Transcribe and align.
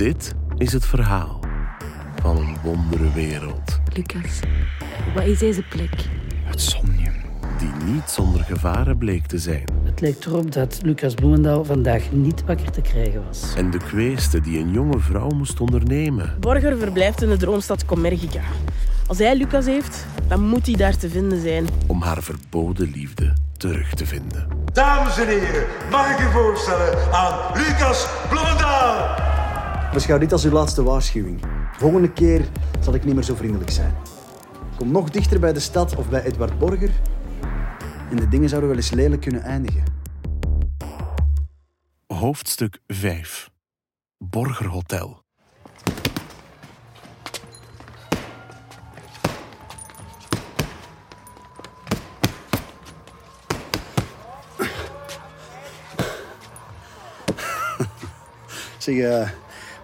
Dit 0.00 0.34
is 0.56 0.72
het 0.72 0.86
verhaal 0.86 1.40
van 2.22 2.36
een 2.36 2.56
wondere 2.62 3.12
wereld 3.12 3.80
Lucas, 3.94 4.40
wat 5.14 5.24
is 5.24 5.38
deze 5.38 5.62
plek? 5.62 5.90
Het 6.44 6.60
somnium. 6.60 7.12
die 7.58 7.92
niet 7.92 8.10
zonder 8.10 8.44
gevaren 8.44 8.98
bleek 8.98 9.26
te 9.26 9.38
zijn. 9.38 9.64
Het 9.84 10.00
lijkt 10.00 10.24
erop 10.24 10.52
dat 10.52 10.80
Lucas 10.82 11.14
Bloemendaal 11.14 11.64
vandaag 11.64 12.12
niet 12.12 12.44
wakker 12.44 12.70
te 12.70 12.80
krijgen 12.80 13.24
was. 13.26 13.54
En 13.56 13.70
de 13.70 13.78
kweeste 13.78 14.40
die 14.40 14.58
een 14.58 14.72
jonge 14.72 14.98
vrouw 14.98 15.28
moest 15.28 15.60
ondernemen. 15.60 16.36
Borger 16.38 16.78
verblijft 16.78 17.22
in 17.22 17.28
de 17.28 17.36
droomstad 17.36 17.84
Commergica. 17.84 18.42
Als 19.06 19.18
hij 19.18 19.36
Lucas 19.36 19.66
heeft, 19.66 20.06
dan 20.28 20.40
moet 20.48 20.66
hij 20.66 20.76
daar 20.76 20.96
te 20.96 21.08
vinden 21.08 21.40
zijn. 21.40 21.66
om 21.86 22.02
haar 22.02 22.22
verboden 22.22 22.90
liefde 22.90 23.32
terug 23.56 23.94
te 23.94 24.06
vinden. 24.06 24.46
Dames 24.72 25.18
en 25.18 25.28
heren, 25.28 25.66
mag 25.90 26.10
ik 26.10 26.26
u 26.26 26.30
voorstellen 26.30 27.12
aan 27.12 27.38
Lucas 27.54 28.08
Bloemendaal. 28.28 29.29
Beschouw 29.92 30.18
dit 30.18 30.32
als 30.32 30.44
uw 30.44 30.50
laatste 30.50 30.82
waarschuwing. 30.82 31.40
Volgende 31.72 32.12
keer 32.12 32.48
zal 32.80 32.94
ik 32.94 33.04
niet 33.04 33.14
meer 33.14 33.22
zo 33.24 33.34
vriendelijk 33.34 33.70
zijn. 33.70 33.94
Kom 34.76 34.90
nog 34.90 35.10
dichter 35.10 35.40
bij 35.40 35.52
de 35.52 35.60
stad 35.60 35.96
of 35.96 36.08
bij 36.08 36.22
Edward 36.24 36.58
Borger. 36.58 36.90
En 38.10 38.16
de 38.16 38.28
dingen 38.28 38.48
zouden 38.48 38.68
wel 38.70 38.78
eens 38.78 38.90
lelijk 38.90 39.20
kunnen 39.20 39.42
eindigen. 39.42 39.84
Hoofdstuk 42.06 42.78
5. 42.86 43.50
Borgerhotel. 44.18 45.22
Zeg, 58.78 58.96
eh, 58.96 59.28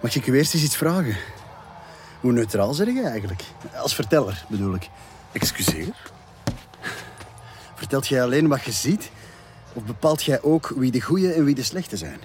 mag 0.01 0.15
ik 0.15 0.27
u 0.27 0.37
eerst 0.37 0.53
eens 0.53 0.63
iets 0.63 0.77
vragen? 0.77 1.17
Hoe 2.21 2.31
neutraal 2.31 2.73
zeg 2.73 2.87
je 2.87 3.03
eigenlijk? 3.03 3.43
Als 3.75 3.95
verteller, 3.95 4.45
bedoel 4.49 4.75
ik. 4.75 4.89
Excuseer? 5.31 5.87
Vertelt 7.75 8.07
jij 8.07 8.23
alleen 8.23 8.47
wat 8.47 8.63
je 8.63 8.71
ziet? 8.71 9.11
Of 9.73 9.83
bepaalt 9.83 10.23
jij 10.23 10.41
ook 10.41 10.73
wie 10.75 10.91
de 10.91 11.01
goede 11.01 11.33
en 11.33 11.43
wie 11.43 11.55
de 11.55 11.63
slechte 11.63 11.97
zijn? 11.97 12.19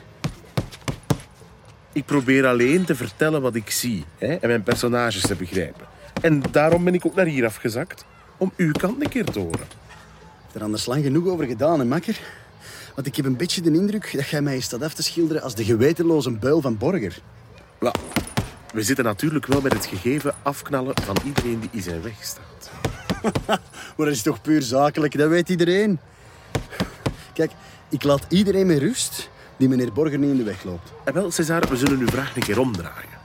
Ik 1.93 2.05
probeer 2.05 2.47
alleen 2.47 2.85
te 2.85 2.95
vertellen 2.95 3.43
wat 3.43 3.55
ik 3.55 3.71
zie 3.71 4.05
hè, 4.19 4.35
en 4.35 4.49
mijn 4.49 4.63
personages 4.63 5.23
te 5.23 5.35
begrijpen. 5.35 5.87
En 6.21 6.43
daarom 6.51 6.85
ben 6.85 6.95
ik 6.95 7.07
ook 7.07 7.15
naar 7.15 7.27
hier 7.27 7.47
afgezakt, 7.47 8.05
om 8.37 8.53
uw 8.57 8.73
kant 8.73 9.03
een 9.03 9.09
keer 9.09 9.25
te 9.25 9.39
horen. 9.39 9.61
Ik 9.61 10.47
heb 10.47 10.55
er 10.55 10.63
anders 10.63 10.87
lang 10.87 11.05
genoeg 11.05 11.27
over 11.27 11.47
gedaan, 11.47 11.79
hè, 11.79 11.85
makker? 11.85 12.21
Want 12.95 13.07
ik 13.07 13.17
heb 13.17 13.25
een 13.25 13.37
beetje 13.37 13.61
de 13.61 13.73
indruk 13.73 14.13
dat 14.17 14.29
jij 14.29 14.43
mij 14.43 14.61
staat 14.61 14.83
af 14.83 14.95
te 14.95 15.03
schilderen 15.03 15.43
als 15.43 15.55
de 15.55 15.65
gewetenloze 15.65 16.31
buil 16.31 16.61
van 16.61 16.79
Borger. 16.79 17.19
We 18.73 18.83
zitten 18.83 19.05
natuurlijk 19.05 19.47
wel 19.47 19.61
met 19.61 19.73
het 19.73 19.87
gegeven 19.87 20.35
afknallen 20.43 20.95
van 21.03 21.17
iedereen 21.25 21.61
die 21.61 21.69
in 21.73 21.83
zijn 21.83 22.03
weg 22.03 22.25
staat. 22.25 22.71
Maar 23.97 24.07
dat 24.07 24.17
is 24.17 24.23
toch 24.23 24.43
puur 24.43 24.63
zakelijk, 24.63 25.19
dat 25.19 25.29
weet 25.29 25.49
iedereen. 25.49 25.99
Kijk, 27.33 27.51
ik 27.89 28.03
laat 28.03 28.25
iedereen 28.29 28.67
met 28.67 28.79
rust 28.79 29.31
die 29.57 29.69
meneer 29.69 29.93
Borger 29.93 30.19
niet 30.19 30.31
in 30.31 30.37
de 30.37 30.43
weg 30.43 30.65
loopt. 30.65 30.93
En 31.05 31.15
wel, 31.15 31.31
César, 31.31 31.69
we 31.69 31.77
zullen 31.77 31.99
uw 31.99 32.07
vraag 32.07 32.37
een 32.37 32.43
keer 32.43 32.61
omdraaien. 32.61 33.19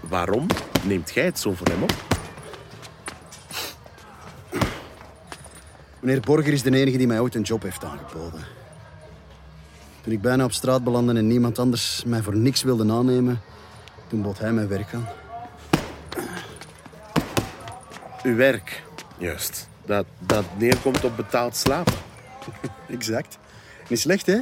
Waarom 0.00 0.46
neemt 0.82 1.10
jij 1.10 1.24
het 1.24 1.38
zo 1.38 1.52
voor 1.52 1.66
hem 1.66 1.82
op? 1.82 1.94
Meneer 6.00 6.20
Borger 6.20 6.52
is 6.52 6.62
de 6.62 6.76
enige 6.76 6.96
die 6.96 7.06
mij 7.06 7.20
ooit 7.20 7.34
een 7.34 7.42
job 7.42 7.62
heeft 7.62 7.84
aangeboden. 7.84 8.44
Toen 10.00 10.12
ik 10.12 10.20
bijna 10.20 10.44
op 10.44 10.52
straat 10.52 10.84
belandde 10.84 11.14
en 11.14 11.26
niemand 11.26 11.58
anders 11.58 12.02
mij 12.06 12.22
voor 12.22 12.36
niks 12.36 12.62
wilde 12.62 12.92
aannemen, 12.92 13.40
toen 14.10 14.22
bood 14.22 14.38
hij 14.38 14.52
mijn 14.52 14.68
werk 14.68 14.94
aan. 14.94 15.08
Uw 18.22 18.36
werk, 18.36 18.82
juist. 19.18 19.68
Dat, 19.84 20.06
dat 20.18 20.44
neerkomt 20.56 21.04
op 21.04 21.16
betaald 21.16 21.56
slapen. 21.56 21.92
Exact. 22.88 23.38
Niet 23.88 24.00
slecht, 24.00 24.26
hè? 24.26 24.38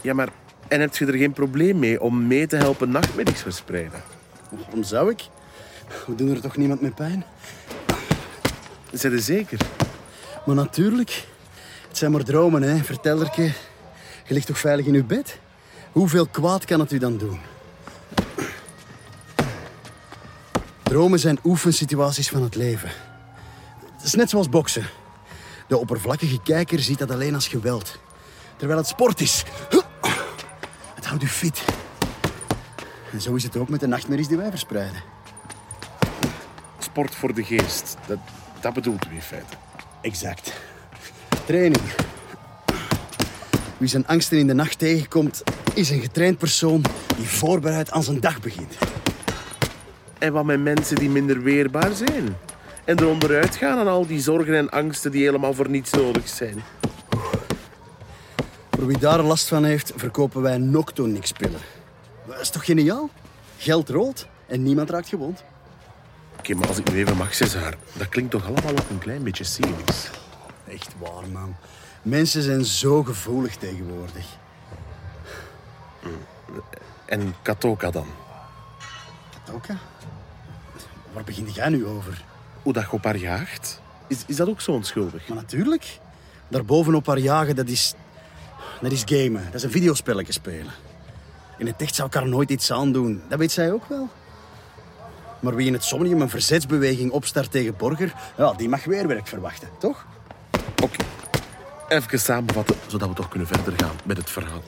Ja, 0.00 0.14
maar... 0.14 0.28
En 0.68 0.80
heb 0.80 0.96
je 0.96 1.06
er 1.06 1.14
geen 1.14 1.32
probleem 1.32 1.78
mee 1.78 2.00
om 2.00 2.26
mee 2.26 2.46
te 2.46 2.56
helpen 2.56 2.90
nachtmerries 2.90 3.42
verspreiden? 3.42 4.02
Waarom 4.50 4.82
zou 4.82 5.10
ik? 5.10 5.22
We 6.06 6.14
doen 6.14 6.30
er 6.30 6.40
toch 6.40 6.56
niemand 6.56 6.80
met 6.80 6.94
pijn? 6.94 7.24
Zijn 8.92 9.12
er 9.12 9.20
zeker? 9.20 9.58
Maar 10.46 10.54
natuurlijk. 10.54 11.24
Het 11.88 11.98
zijn 11.98 12.10
maar 12.10 12.24
dromen, 12.24 12.62
hè, 12.62 12.84
vertellerke. 12.84 13.42
Je 14.26 14.34
ligt 14.34 14.46
toch 14.46 14.58
veilig 14.58 14.86
in 14.86 14.94
uw 14.94 15.06
bed? 15.06 15.38
Hoeveel 15.92 16.26
kwaad 16.26 16.64
kan 16.64 16.80
het 16.80 16.92
u 16.92 16.98
dan 16.98 17.16
doen? 17.16 17.40
Dromen 20.96 21.18
zijn 21.18 21.38
oefensituaties 21.44 22.28
van 22.28 22.42
het 22.42 22.54
leven. 22.54 22.88
Het 23.96 24.04
is 24.04 24.14
net 24.14 24.30
zoals 24.30 24.48
boksen. 24.48 24.86
De 25.68 25.78
oppervlakkige 25.78 26.42
kijker 26.42 26.78
ziet 26.78 26.98
dat 26.98 27.10
alleen 27.10 27.34
als 27.34 27.48
geweld. 27.48 27.98
Terwijl 28.56 28.78
het 28.78 28.88
sport 28.88 29.20
is. 29.20 29.44
Het 30.94 31.06
houdt 31.06 31.22
u 31.22 31.26
fit. 31.26 31.64
En 33.12 33.20
zo 33.20 33.34
is 33.34 33.42
het 33.42 33.56
ook 33.56 33.68
met 33.68 33.80
de 33.80 33.86
nachtmerries 33.86 34.28
die 34.28 34.36
wij 34.36 34.50
verspreiden. 34.50 35.02
Sport 36.78 37.14
voor 37.14 37.34
de 37.34 37.44
geest. 37.44 37.96
Dat, 38.06 38.18
dat 38.60 38.74
bedoelt 38.74 39.06
u 39.06 39.14
in 39.14 39.22
feite. 39.22 39.56
Exact. 40.00 40.52
Training. 41.44 41.84
Wie 43.76 43.88
zijn 43.88 44.06
angsten 44.06 44.38
in 44.38 44.46
de 44.46 44.54
nacht 44.54 44.78
tegenkomt, 44.78 45.42
is 45.74 45.90
een 45.90 46.00
getraind 46.00 46.38
persoon 46.38 46.84
die 47.16 47.28
voorbereid 47.28 47.90
aan 47.90 48.02
zijn 48.02 48.20
dag 48.20 48.40
begint. 48.40 48.76
En 50.18 50.32
wat 50.32 50.44
met 50.44 50.62
mensen 50.62 50.96
die 50.96 51.10
minder 51.10 51.42
weerbaar 51.42 51.92
zijn? 51.92 52.36
En 52.84 52.96
er 52.96 53.06
onderuit 53.06 53.56
gaan 53.56 53.78
aan 53.78 53.88
al 53.88 54.06
die 54.06 54.20
zorgen 54.20 54.54
en 54.54 54.70
angsten 54.70 55.10
die 55.10 55.24
helemaal 55.24 55.54
voor 55.54 55.68
niets 55.68 55.90
nodig 55.90 56.28
zijn. 56.28 56.62
Voor 58.70 58.86
wie 58.86 58.98
daar 58.98 59.22
last 59.22 59.48
van 59.48 59.64
heeft, 59.64 59.92
verkopen 59.96 60.42
wij 60.42 60.58
Noctonix-pillen. 60.58 61.60
Dat 62.26 62.40
is 62.40 62.50
toch 62.50 62.64
geniaal? 62.64 63.10
Geld 63.58 63.88
rolt 63.88 64.26
en 64.46 64.62
niemand 64.62 64.90
raakt 64.90 65.08
gewond. 65.08 65.44
Oké, 66.38 66.54
maar 66.54 66.68
als 66.68 66.78
ik 66.78 66.92
nu 66.92 66.98
even 66.98 67.16
mag, 67.16 67.34
César, 67.34 67.74
dat 67.92 68.08
klinkt 68.08 68.30
toch 68.30 68.46
allemaal 68.46 68.70
ook 68.70 68.90
een 68.90 68.98
klein 68.98 69.22
beetje 69.22 69.44
cynisch. 69.44 70.10
Echt 70.68 70.94
waar, 70.98 71.28
man. 71.32 71.56
Mensen 72.02 72.42
zijn 72.42 72.64
zo 72.64 73.02
gevoelig 73.02 73.56
tegenwoordig. 73.56 74.26
En 77.04 77.34
Katoka 77.42 77.90
dan? 77.90 78.06
Katoka? 79.46 79.76
Waar 81.12 81.24
begin 81.24 81.48
jij 81.50 81.68
nu 81.68 81.86
over? 81.86 82.24
Hoe 82.62 82.72
dat 82.72 82.82
je 82.82 82.92
op 82.92 83.04
haar 83.04 83.16
jaagt? 83.16 83.80
Is, 84.06 84.24
is 84.26 84.36
dat 84.36 84.48
ook 84.48 84.60
zo 84.60 84.72
onschuldig? 84.72 85.28
Maar 85.28 85.36
natuurlijk. 85.36 85.98
Daarbovenop 86.48 87.06
haar 87.06 87.18
jagen, 87.18 87.56
dat 87.56 87.68
is... 87.68 87.94
Dat 88.80 88.92
is 88.92 89.02
gamen. 89.06 89.44
Dat 89.44 89.54
is 89.54 89.62
een 89.62 89.70
videospelletje 89.70 90.32
spelen. 90.32 90.72
In 91.58 91.66
het 91.66 91.80
echt 91.82 91.94
zou 91.94 92.08
ik 92.08 92.14
haar 92.14 92.28
nooit 92.28 92.50
iets 92.50 92.72
aandoen. 92.72 93.22
Dat 93.28 93.38
weet 93.38 93.52
zij 93.52 93.72
ook 93.72 93.88
wel. 93.88 94.08
Maar 95.40 95.54
wie 95.54 95.66
in 95.66 95.72
het 95.72 95.84
Somnium 95.84 96.20
een 96.20 96.28
verzetsbeweging 96.28 97.10
opstart 97.10 97.50
tegen 97.50 97.76
Borger... 97.76 98.14
Ja, 98.36 98.52
die 98.52 98.68
mag 98.68 98.84
weerwerk 98.84 99.26
verwachten, 99.26 99.68
toch? 99.78 100.06
Oké, 100.82 101.04
even 101.88 102.20
samenvatten, 102.20 102.76
zodat 102.86 103.08
we 103.08 103.14
toch 103.14 103.28
kunnen 103.28 103.48
verder 103.48 103.72
gaan 103.76 103.96
met 104.04 104.16
het 104.16 104.30
verhaal. 104.30 104.62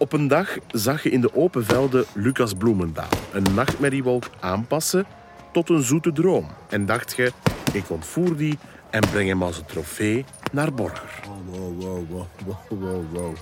Op 0.00 0.12
een 0.12 0.28
dag 0.28 0.56
zag 0.68 1.02
je 1.02 1.10
in 1.10 1.20
de 1.20 1.34
open 1.34 1.64
velden 1.64 2.04
Lucas 2.12 2.54
Bloemendaal 2.54 3.08
een 3.32 3.54
nachtmerriewolk 3.54 4.30
aanpassen 4.40 5.04
tot 5.52 5.68
een 5.68 5.82
zoete 5.82 6.12
droom. 6.12 6.46
En 6.68 6.86
dacht 6.86 7.16
je, 7.16 7.32
ik 7.72 7.90
ontvoer 7.90 8.36
die 8.36 8.58
en 8.90 9.00
breng 9.00 9.28
hem 9.28 9.42
als 9.42 9.58
een 9.58 9.64
trofee 9.64 10.24
naar 10.52 10.74
Borger. 10.74 11.22
Wow, 11.26 11.82
wow, 11.82 12.26
wow, 12.68 13.04
wow. 13.12 13.36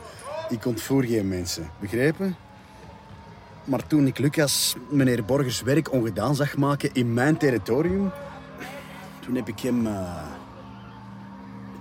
Ik 0.48 0.66
ontvoer 0.66 1.04
geen 1.04 1.28
mensen, 1.28 1.70
begrepen? 1.80 2.36
Maar 3.64 3.86
toen 3.86 4.06
ik 4.06 4.18
Lucas 4.18 4.74
meneer 4.90 5.24
Borgers 5.24 5.62
werk 5.62 5.92
ongedaan 5.92 6.34
zag 6.34 6.56
maken 6.56 6.90
in 6.92 7.14
mijn 7.14 7.36
territorium... 7.36 8.10
Toen 9.20 9.34
heb 9.34 9.48
ik 9.48 9.60
hem 9.60 9.86
eh, 9.86 10.22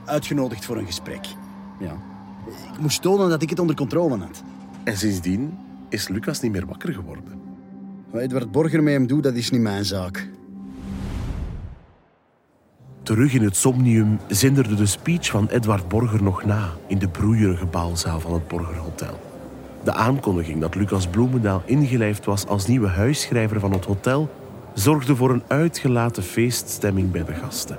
uitgenodigd 0.06 0.66
voor 0.66 0.78
een 0.78 0.86
gesprek. 0.86 1.25
Ja. 1.80 1.98
Ik 2.74 2.80
moest 2.80 3.01
tonen 3.01 3.30
dat 3.30 3.42
ik 3.42 3.50
het 3.50 3.60
onder 3.60 3.75
controle 3.75 4.18
had. 4.18 4.44
En 4.88 4.98
sindsdien 4.98 5.57
is 5.89 6.07
Lucas 6.07 6.42
niet 6.42 6.51
meer 6.51 6.66
wakker 6.66 6.94
geworden. 6.94 7.24
Wat 8.12 8.22
Edward 8.22 8.51
Borger 8.51 8.84
met 8.84 8.94
hem 8.94 9.07
doet, 9.07 9.24
dat 9.24 9.36
is 9.36 9.50
niet 9.50 9.62
mijn 9.62 9.86
zaak. 9.86 10.30
Terug 13.04 13.34
in 13.34 13.44
het 13.44 13.56
Somnium 13.56 14.19
zinderde 14.28 14.75
de 14.75 14.86
speech 14.86 15.30
van 15.30 15.48
Edward 15.48 15.88
Borger 15.88 16.24
nog 16.24 16.45
na 16.45 16.69
in 16.88 16.98
de 16.98 17.07
broeierige 17.07 17.66
baalzaal 17.66 18.19
van 18.19 18.34
het 18.34 18.48
Borgerhotel. 18.48 19.19
De 19.84 19.94
aankondiging 19.94 20.62
dat 20.62 20.75
Lucas 20.75 21.07
Bloemendaal 21.07 21.62
ingelijfd 21.66 22.25
was 22.25 22.45
als 22.45 22.68
nieuwe 22.68 22.88
huisschrijver 22.88 23.60
van 23.60 23.72
het 23.72 23.86
hotel 23.86 24.30
zorgde 24.74 25.16
voor 25.16 25.30
een 25.30 25.44
uitgelaten 25.48 26.24
feeststemming 26.24 27.12
bij 27.12 27.24
de 27.24 27.34
gasten. 27.34 27.78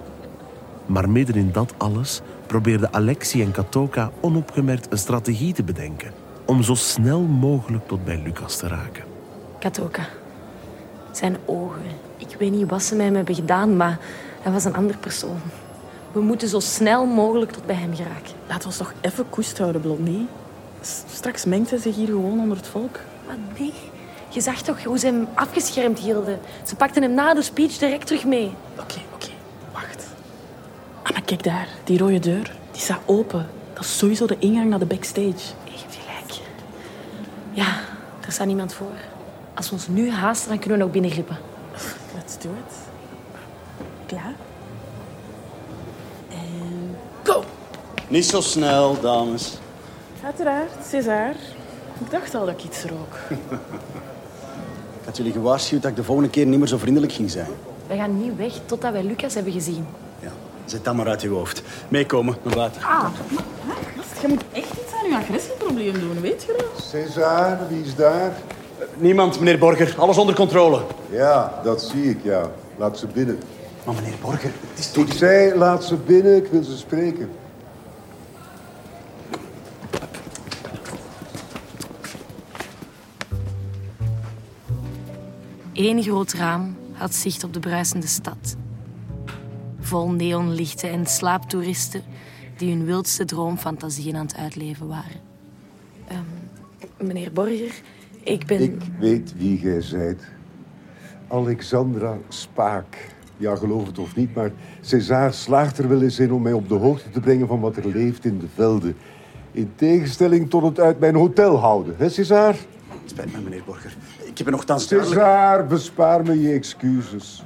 Maar 0.87 1.11
midden 1.11 1.37
in 1.37 1.53
dat 1.53 1.75
alles 1.77 2.21
probeerden 2.47 2.93
Alexi 2.93 3.43
en 3.43 3.51
Katoka 3.51 4.11
onopgemerkt 4.21 4.93
een 4.93 4.99
strategie 4.99 5.53
te 5.53 5.63
bedenken. 5.63 6.27
Om 6.49 6.63
zo 6.63 6.75
snel 6.75 7.21
mogelijk 7.21 7.87
tot 7.87 8.05
bij 8.05 8.23
Lucas 8.23 8.57
te 8.57 8.69
raken. 8.69 9.05
Katoka. 9.59 10.07
Zijn 11.13 11.37
ogen. 11.45 11.83
Ik 12.17 12.37
weet 12.39 12.51
niet 12.51 12.69
wat 12.69 12.83
ze 12.83 12.95
met 12.95 13.07
hem 13.07 13.15
hebben 13.15 13.35
gedaan, 13.35 13.77
maar 13.77 13.99
hij 14.41 14.53
was 14.53 14.65
een 14.65 14.75
ander 14.75 14.97
persoon. 14.97 15.41
We 16.13 16.21
moeten 16.21 16.49
zo 16.49 16.61
snel 16.61 17.07
mogelijk 17.07 17.53
tot 17.53 17.67
bij 17.67 17.75
hem 17.75 17.95
geraken. 17.95 18.35
Laten 18.47 18.61
we 18.61 18.67
ons 18.67 18.77
toch 18.77 18.93
even 19.01 19.29
koest 19.31 19.59
houden, 19.59 19.81
Blondie. 19.81 20.27
Straks 21.11 21.45
mengt 21.45 21.71
hij 21.71 21.79
zich 21.79 21.95
hier 21.95 22.07
gewoon 22.07 22.41
onder 22.41 22.57
het 22.57 22.67
volk. 22.67 22.99
Maar 23.27 23.37
nee, 23.59 23.73
je 24.29 24.41
zag 24.41 24.63
toch 24.63 24.85
hoe 24.85 24.99
ze 24.99 25.07
hem 25.07 25.29
afgeschermd 25.35 25.99
hielden. 25.99 26.39
Ze 26.67 26.75
pakten 26.75 27.03
hem 27.03 27.15
na 27.15 27.35
de 27.35 27.43
speech 27.43 27.79
direct 27.79 28.07
terug 28.07 28.25
mee. 28.25 28.51
Oké, 28.81 28.99
oké, 29.15 29.31
wacht. 29.73 30.07
Ah, 31.03 31.13
maar 31.13 31.23
kijk 31.23 31.43
daar, 31.43 31.69
die 31.85 31.99
rode 31.99 32.19
deur. 32.19 32.53
Die 32.71 32.81
staat 32.81 33.01
open. 33.07 33.47
Dat 33.73 33.85
is 33.85 33.99
sowieso 33.99 34.27
de 34.27 34.37
ingang 34.39 34.71
naar 34.71 34.79
de 34.79 34.87
backstage. 34.87 35.55
Ja, 37.59 37.81
er 38.27 38.33
staat 38.33 38.47
niemand 38.47 38.73
voor. 38.73 38.97
Als 39.55 39.69
we 39.69 39.75
ons 39.75 39.89
nu 39.89 40.11
haasten, 40.11 40.49
dan 40.49 40.59
kunnen 40.59 40.79
we 40.79 40.85
nog 40.85 40.93
binnenglippen. 40.93 41.37
Let's 42.15 42.39
do 42.39 42.49
it. 42.49 42.75
Klaar? 44.07 44.35
En 46.31 46.97
go! 47.23 47.45
Niet 48.09 48.25
zo 48.25 48.41
snel, 48.41 49.01
dames. 49.01 49.59
Uiteraard, 50.25 50.71
César. 50.89 51.31
Ik 52.01 52.11
dacht 52.11 52.35
al 52.35 52.47
dat 52.47 52.55
ik 52.55 52.65
iets 52.65 52.85
rook. 52.85 53.39
Ik 55.01 55.05
had 55.05 55.17
jullie 55.17 55.33
gewaarschuwd 55.33 55.83
dat 55.83 55.91
ik 55.91 55.97
de 55.97 56.05
volgende 56.05 56.31
keer 56.31 56.47
niet 56.47 56.59
meer 56.59 56.69
zo 56.69 56.79
vriendelijk 56.79 57.13
ging 57.13 57.31
zijn. 57.31 57.51
We 57.87 57.97
gaan 57.97 58.23
niet 58.23 58.37
weg 58.37 58.53
totdat 58.67 58.93
wij 58.93 59.05
Lucas 59.05 59.35
hebben 59.35 59.53
gezien. 59.53 59.87
Ja, 60.21 60.31
zet 60.65 60.85
dat 60.85 60.95
maar 60.95 61.09
uit 61.09 61.23
je 61.23 61.29
hoofd. 61.29 61.63
Meekomen, 61.89 62.37
naar 62.43 62.55
buiten. 62.55 62.83
Gast, 62.83 64.21
je 64.21 64.29
moet 64.29 64.45
echt 64.53 64.71
iets 64.73 64.93
aan 65.03 65.11
je 65.11 65.57
agressieprobleem 65.69 66.15
doen, 66.15 66.21
weet 66.21 66.43
je 66.43 66.55
dat? 66.57 66.85
César, 66.85 67.59
wie 67.69 67.85
is 67.85 67.95
daar? 67.95 68.33
Niemand, 68.97 69.39
meneer 69.39 69.59
Borger. 69.59 69.95
Alles 69.99 70.19
onder 70.19 70.35
controle. 70.35 70.83
Ja, 71.11 71.61
dat 71.65 71.83
zie 71.83 72.11
ik, 72.11 72.19
ja. 72.23 72.51
Laat 72.77 72.99
ze 72.99 73.07
binnen. 73.07 73.39
Maar 73.85 73.95
meneer 73.95 74.19
Borger, 74.21 74.53
het 74.71 74.79
is 74.79 74.91
toch... 74.91 75.07
Ik 75.07 75.13
zei, 75.13 75.55
laat 75.59 75.85
ze 75.85 75.97
binnen, 75.97 76.37
ik 76.37 76.47
wil 76.47 76.63
ze 76.63 76.77
spreken. 76.77 77.31
Eén 85.73 86.03
groot 86.03 86.33
raam 86.33 86.77
had 86.93 87.15
zicht 87.15 87.45
op 87.45 87.53
de 87.53 87.61
bruisende 87.61 88.07
stad. 88.07 88.57
Vol 89.81 90.11
neonlichten 90.11 90.91
en 90.91 91.07
slaaptoeristen 91.07 92.03
die 92.57 92.71
hun 92.71 92.85
wildste 92.85 93.25
droomfantasieën 93.25 94.17
aan 94.17 94.27
het 94.27 94.37
uitleven 94.37 94.89
waren. 94.89 95.28
Meneer 97.01 97.33
Borger, 97.33 97.83
ik 98.23 98.47
ben... 98.47 98.61
Ik 98.61 98.81
weet 98.99 99.35
wie 99.37 99.59
gij 99.59 99.81
zijt. 99.81 100.23
Alexandra 101.29 102.19
Spaak. 102.29 102.97
Ja, 103.37 103.57
geloof 103.57 103.87
het 103.87 103.99
of 103.99 104.17
niet, 104.17 104.35
maar 104.35 104.51
César 104.81 105.33
slaagt 105.33 105.79
er 105.79 105.89
wel 105.89 106.03
eens 106.03 106.19
in 106.19 106.33
om 106.33 106.43
mij 106.43 106.53
op 106.53 106.69
de 106.69 106.75
hoogte 106.75 107.11
te 107.11 107.21
brengen 107.21 107.47
van 107.47 107.61
wat 107.61 107.77
er 107.77 107.87
leeft 107.87 108.25
in 108.25 108.39
de 108.39 108.47
velden. 108.55 108.97
In 109.53 109.71
tegenstelling 109.75 110.51
tot 110.51 110.63
het 110.63 110.81
uit 110.81 110.99
mijn 110.99 111.15
hotel 111.15 111.57
houden, 111.57 111.95
hè, 111.97 112.09
César? 112.09 112.55
Het 112.55 113.11
spijt 113.11 113.33
me, 113.33 113.41
meneer 113.41 113.63
Borger. 113.67 113.97
Ik 114.25 114.39
heb 114.39 114.47
er 114.47 114.53
nogthans 114.53 114.89
duidelijk... 114.89 115.21
César, 115.21 115.67
bespaar 115.67 116.23
me 116.23 116.41
je 116.41 116.53
excuses. 116.53 117.45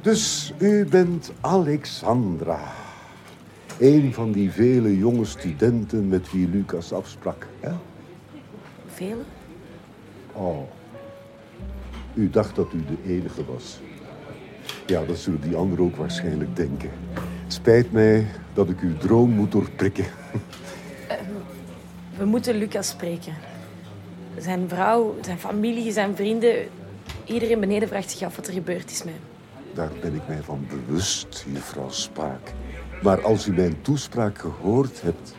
Dus 0.00 0.54
u 0.58 0.84
bent 0.84 1.32
Alexandra. 1.40 2.60
Een 3.78 4.14
van 4.14 4.32
die 4.32 4.50
vele 4.50 4.98
jonge 4.98 5.24
studenten 5.24 6.08
met 6.08 6.32
wie 6.32 6.48
Lucas 6.48 6.92
afsprak. 6.92 7.46
Hè? 7.60 7.70
Oh. 10.32 10.62
U 12.14 12.30
dacht 12.30 12.56
dat 12.56 12.72
u 12.72 12.84
de 12.84 13.12
enige 13.12 13.44
was. 13.44 13.80
Ja, 14.86 15.04
dat 15.04 15.18
zullen 15.18 15.40
die 15.40 15.56
anderen 15.56 15.84
ook 15.84 15.96
waarschijnlijk 15.96 16.56
denken. 16.56 16.90
Spijt 17.46 17.92
mij 17.92 18.26
dat 18.54 18.68
ik 18.68 18.80
uw 18.80 18.96
droom 18.96 19.30
moet 19.30 19.52
doorprikken. 19.52 20.04
We 22.18 22.24
moeten 22.24 22.54
Lucas 22.54 22.88
spreken. 22.88 23.34
Zijn 24.38 24.68
vrouw, 24.68 25.16
zijn 25.20 25.38
familie, 25.38 25.92
zijn 25.92 26.16
vrienden... 26.16 26.68
Iedereen 27.24 27.60
beneden 27.60 27.88
vraagt 27.88 28.10
zich 28.10 28.22
af 28.22 28.36
wat 28.36 28.46
er 28.46 28.52
gebeurd 28.52 28.90
is 28.90 29.04
met 29.04 29.14
hem. 29.14 29.22
Daar 29.74 29.90
ben 30.00 30.14
ik 30.14 30.28
mij 30.28 30.42
van 30.42 30.66
bewust, 30.68 31.44
juffrouw 31.52 31.90
Spaak. 31.90 32.52
Maar 33.02 33.22
als 33.22 33.46
u 33.46 33.52
mijn 33.52 33.82
toespraak 33.82 34.38
gehoord 34.38 35.02
hebt, 35.02 35.34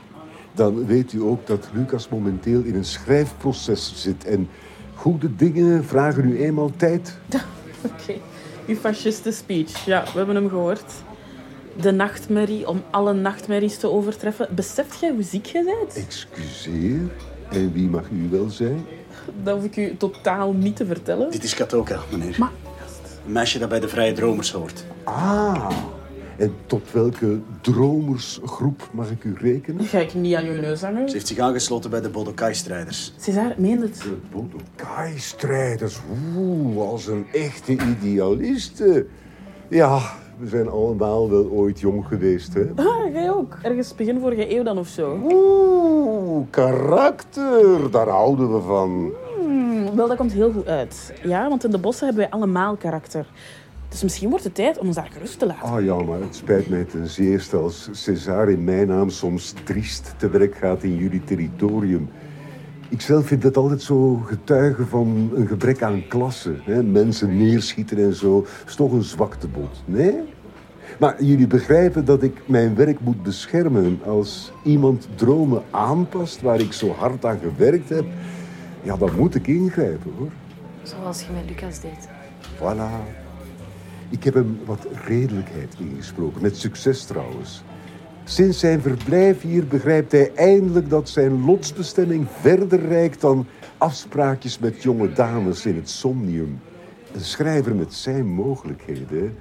dan 0.59 0.85
weet 0.85 1.13
u 1.13 1.21
ook 1.21 1.47
dat 1.47 1.69
Lucas 1.73 2.09
momenteel 2.09 2.61
in 2.61 2.75
een 2.75 2.85
schrijfproces 2.85 3.93
zit. 3.95 4.25
En 4.25 4.49
goede 4.95 5.35
dingen 5.35 5.85
vragen 5.85 6.25
nu 6.25 6.43
eenmaal 6.43 6.71
tijd. 6.75 7.17
Oké, 7.91 8.13
uw 8.67 8.75
fasciste 8.75 9.31
speech. 9.31 9.85
Ja, 9.85 10.03
we 10.03 10.17
hebben 10.17 10.35
hem 10.35 10.49
gehoord. 10.49 10.91
De 11.81 11.91
nachtmerrie 11.91 12.67
om 12.67 12.83
alle 12.91 13.13
nachtmerries 13.13 13.77
te 13.77 13.89
overtreffen. 13.89 14.47
Beseft 14.55 14.99
jij 14.99 15.11
hoe 15.11 15.23
ziek 15.23 15.45
jij 15.45 15.63
bent? 15.63 16.05
Excuseer, 16.05 16.99
en 17.49 17.73
wie 17.73 17.87
mag 17.87 18.09
u 18.09 18.27
wel 18.29 18.49
zijn? 18.49 18.85
Dat 19.43 19.55
hoef 19.55 19.65
ik 19.65 19.77
u 19.77 19.97
totaal 19.97 20.53
niet 20.53 20.75
te 20.75 20.85
vertellen. 20.85 21.31
Dit 21.31 21.43
is 21.43 21.53
Katoka, 21.53 21.99
meneer. 22.11 22.35
Maar, 22.39 22.51
Een 23.25 23.31
meisje 23.31 23.59
dat 23.59 23.69
bij 23.69 23.79
de 23.79 23.87
Vrije 23.87 24.13
Dromers 24.13 24.51
hoort. 24.51 24.83
Ah, 25.03 25.69
en 26.39 26.55
tot 26.65 26.91
welke 26.91 27.39
dromersgroep 27.61 28.89
mag 28.91 29.11
ik 29.11 29.23
u 29.23 29.35
rekenen? 29.37 29.85
ga 29.85 29.99
ik 29.99 30.13
niet 30.13 30.35
aan 30.35 30.45
je 30.45 30.51
neus 30.51 30.81
hangen? 30.81 31.07
Ze 31.09 31.13
heeft 31.13 31.27
zich 31.27 31.37
aangesloten 31.37 31.89
bij 31.89 32.01
de 32.01 32.09
Bodokai-strijders. 32.09 33.13
César, 33.17 33.53
meen 33.57 33.81
het? 33.81 34.01
De 34.01 34.17
Bodokai-strijders. 34.31 35.99
Oeh, 36.37 36.89
als 36.89 37.07
een 37.07 37.25
echte 37.33 37.71
idealiste. 37.71 39.05
Ja, 39.67 39.99
we 40.37 40.47
zijn 40.47 40.69
allemaal 40.69 41.29
wel 41.29 41.49
ooit 41.49 41.79
jong 41.79 42.05
geweest, 42.05 42.53
hè? 42.53 42.65
Ah, 42.75 43.13
jij 43.13 43.31
ook. 43.31 43.57
Ergens 43.61 43.95
begin 43.95 44.19
vorige 44.19 44.55
eeuw 44.55 44.63
dan 44.63 44.77
of 44.77 44.87
zo. 44.87 45.19
Oeh, 45.31 46.45
karakter. 46.49 47.91
Daar 47.91 48.07
houden 48.07 48.53
we 48.53 48.61
van. 48.61 49.11
Hmm, 49.39 49.95
wel, 49.95 50.07
dat 50.07 50.17
komt 50.17 50.33
heel 50.33 50.51
goed 50.51 50.67
uit. 50.67 51.13
Ja, 51.23 51.49
want 51.49 51.63
in 51.63 51.71
de 51.71 51.77
bossen 51.77 52.05
hebben 52.05 52.23
wij 52.23 52.33
allemaal 52.33 52.75
karakter. 52.75 53.25
Dus 53.89 54.03
misschien 54.03 54.29
wordt 54.29 54.43
het 54.43 54.55
tijd 54.55 54.77
om 54.77 54.87
ons 54.87 54.95
daar 54.95 55.09
gerust 55.11 55.39
te 55.39 55.45
laten. 55.45 55.69
Ah 55.69 55.83
ja, 55.83 55.95
maar 55.95 56.19
het 56.19 56.35
spijt 56.35 56.69
mij 56.69 56.83
ten 56.83 57.07
zeerste 57.07 57.57
als 57.57 57.89
César 57.91 58.49
in 58.49 58.63
mijn 58.63 58.87
naam 58.87 59.09
soms 59.09 59.53
triest 59.63 60.13
te 60.17 60.29
werk 60.29 60.55
gaat 60.55 60.83
in 60.83 60.95
jullie 60.95 61.23
territorium. 61.23 62.09
Ik 62.89 63.01
zelf 63.01 63.25
vind 63.25 63.43
het 63.43 63.57
altijd 63.57 63.81
zo 63.81 64.15
getuigen 64.15 64.87
van 64.87 65.31
een 65.35 65.47
gebrek 65.47 65.81
aan 65.81 66.07
klasse. 66.07 66.55
Hè? 66.63 66.83
Mensen 66.83 67.37
neerschieten 67.37 67.97
en 67.97 68.13
zo. 68.13 68.45
is 68.65 68.75
toch 68.75 68.91
een 68.91 69.03
zwaktebod. 69.03 69.83
Nee? 69.85 70.13
Maar 70.99 71.23
jullie 71.23 71.47
begrijpen 71.47 72.05
dat 72.05 72.23
ik 72.23 72.41
mijn 72.45 72.75
werk 72.75 72.99
moet 72.99 73.23
beschermen. 73.23 73.99
Als 74.05 74.51
iemand 74.63 75.07
dromen 75.15 75.63
aanpast 75.71 76.41
waar 76.41 76.59
ik 76.59 76.73
zo 76.73 76.91
hard 76.91 77.25
aan 77.25 77.39
gewerkt 77.39 77.89
heb, 77.89 78.05
ja, 78.81 78.97
dan 78.97 79.15
moet 79.15 79.35
ik 79.35 79.47
ingrijpen 79.47 80.13
hoor. 80.17 80.29
Zoals 80.83 81.21
je 81.21 81.31
met 81.31 81.49
Lucas 81.49 81.79
deed. 81.79 82.09
Voilà. 82.57 83.18
Ik 84.09 84.23
heb 84.23 84.33
hem 84.33 84.59
wat 84.65 84.87
redelijkheid 85.05 85.75
ingesproken, 85.79 86.41
met 86.41 86.57
succes 86.57 87.03
trouwens. 87.03 87.63
Sinds 88.23 88.59
zijn 88.59 88.81
verblijf 88.81 89.41
hier 89.41 89.67
begrijpt 89.67 90.11
hij 90.11 90.31
eindelijk 90.35 90.89
dat 90.89 91.09
zijn 91.09 91.45
lotsbestemming 91.45 92.27
verder 92.39 92.87
reikt 92.87 93.21
dan 93.21 93.45
afspraakjes 93.77 94.59
met 94.59 94.83
jonge 94.83 95.13
dames 95.13 95.65
in 95.65 95.75
het 95.75 95.89
somnium. 95.89 96.59
Een 97.13 97.21
schrijver 97.21 97.75
met 97.75 97.93
zijn 97.93 98.27
mogelijkheden, 98.27 99.35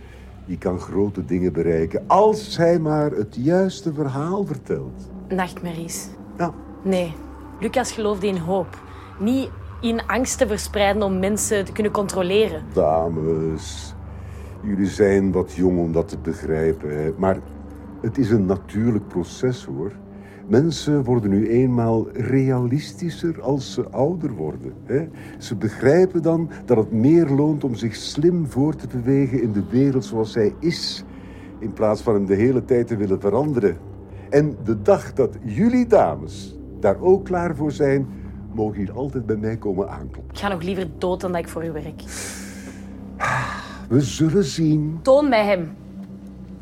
die 0.46 0.58
kan 0.58 0.78
grote 0.78 1.24
dingen 1.24 1.52
bereiken 1.52 2.04
als 2.06 2.56
hij 2.56 2.78
maar 2.78 3.10
het 3.10 3.36
juiste 3.40 3.92
verhaal 3.94 4.44
vertelt. 4.44 5.10
Nachtmerries. 5.28 6.08
Ja, 6.38 6.54
Nee, 6.82 7.14
Lucas 7.60 7.92
geloofde 7.92 8.26
in 8.26 8.36
hoop. 8.36 8.82
Niet 9.18 9.50
in 9.80 10.06
angst 10.06 10.38
te 10.38 10.46
verspreiden 10.46 11.02
om 11.02 11.18
mensen 11.18 11.64
te 11.64 11.72
kunnen 11.72 11.92
controleren. 11.92 12.62
Dames, 12.72 13.94
jullie 14.62 14.86
zijn 14.86 15.32
wat 15.32 15.52
jong 15.52 15.78
om 15.78 15.92
dat 15.92 16.08
te 16.08 16.18
begrijpen. 16.18 17.14
Maar 17.16 17.38
het 18.00 18.18
is 18.18 18.30
een 18.30 18.46
natuurlijk 18.46 19.08
proces 19.08 19.64
hoor. 19.64 19.92
Mensen 20.46 21.04
worden 21.04 21.30
nu 21.30 21.48
eenmaal 21.48 22.10
realistischer 22.10 23.42
als 23.42 23.72
ze 23.72 23.88
ouder 23.90 24.32
worden. 24.32 24.72
Hè. 24.84 25.08
Ze 25.38 25.56
begrijpen 25.56 26.22
dan 26.22 26.50
dat 26.64 26.76
het 26.76 26.92
meer 26.92 27.26
loont 27.26 27.64
om 27.64 27.74
zich 27.74 27.96
slim 27.96 28.46
voor 28.46 28.74
te 28.74 28.86
bewegen 28.86 29.42
in 29.42 29.52
de 29.52 29.62
wereld 29.70 30.04
zoals 30.04 30.32
zij 30.32 30.54
is, 30.58 31.04
in 31.58 31.72
plaats 31.72 32.02
van 32.02 32.14
hem 32.14 32.26
de 32.26 32.34
hele 32.34 32.64
tijd 32.64 32.86
te 32.86 32.96
willen 32.96 33.20
veranderen. 33.20 33.76
En 34.30 34.56
de 34.64 34.82
dag 34.82 35.12
dat 35.12 35.36
jullie 35.44 35.86
dames 35.86 36.56
daar 36.80 37.00
ook 37.00 37.24
klaar 37.24 37.56
voor 37.56 37.72
zijn, 37.72 38.06
mogen 38.54 38.76
hier 38.78 38.92
altijd 38.92 39.26
bij 39.26 39.36
mij 39.36 39.56
komen 39.56 39.90
aankloppen. 39.90 40.34
Ik 40.34 40.38
ga 40.38 40.48
nog 40.48 40.62
liever 40.62 40.86
dood 40.98 41.20
dan 41.20 41.32
dat 41.32 41.40
ik 41.40 41.48
voor 41.48 41.64
u 41.64 41.72
werk. 41.72 42.02
We 43.88 44.00
zullen 44.00 44.44
zien. 44.44 44.98
Toon 45.02 45.28
mij 45.28 45.44
hem. 45.44 45.68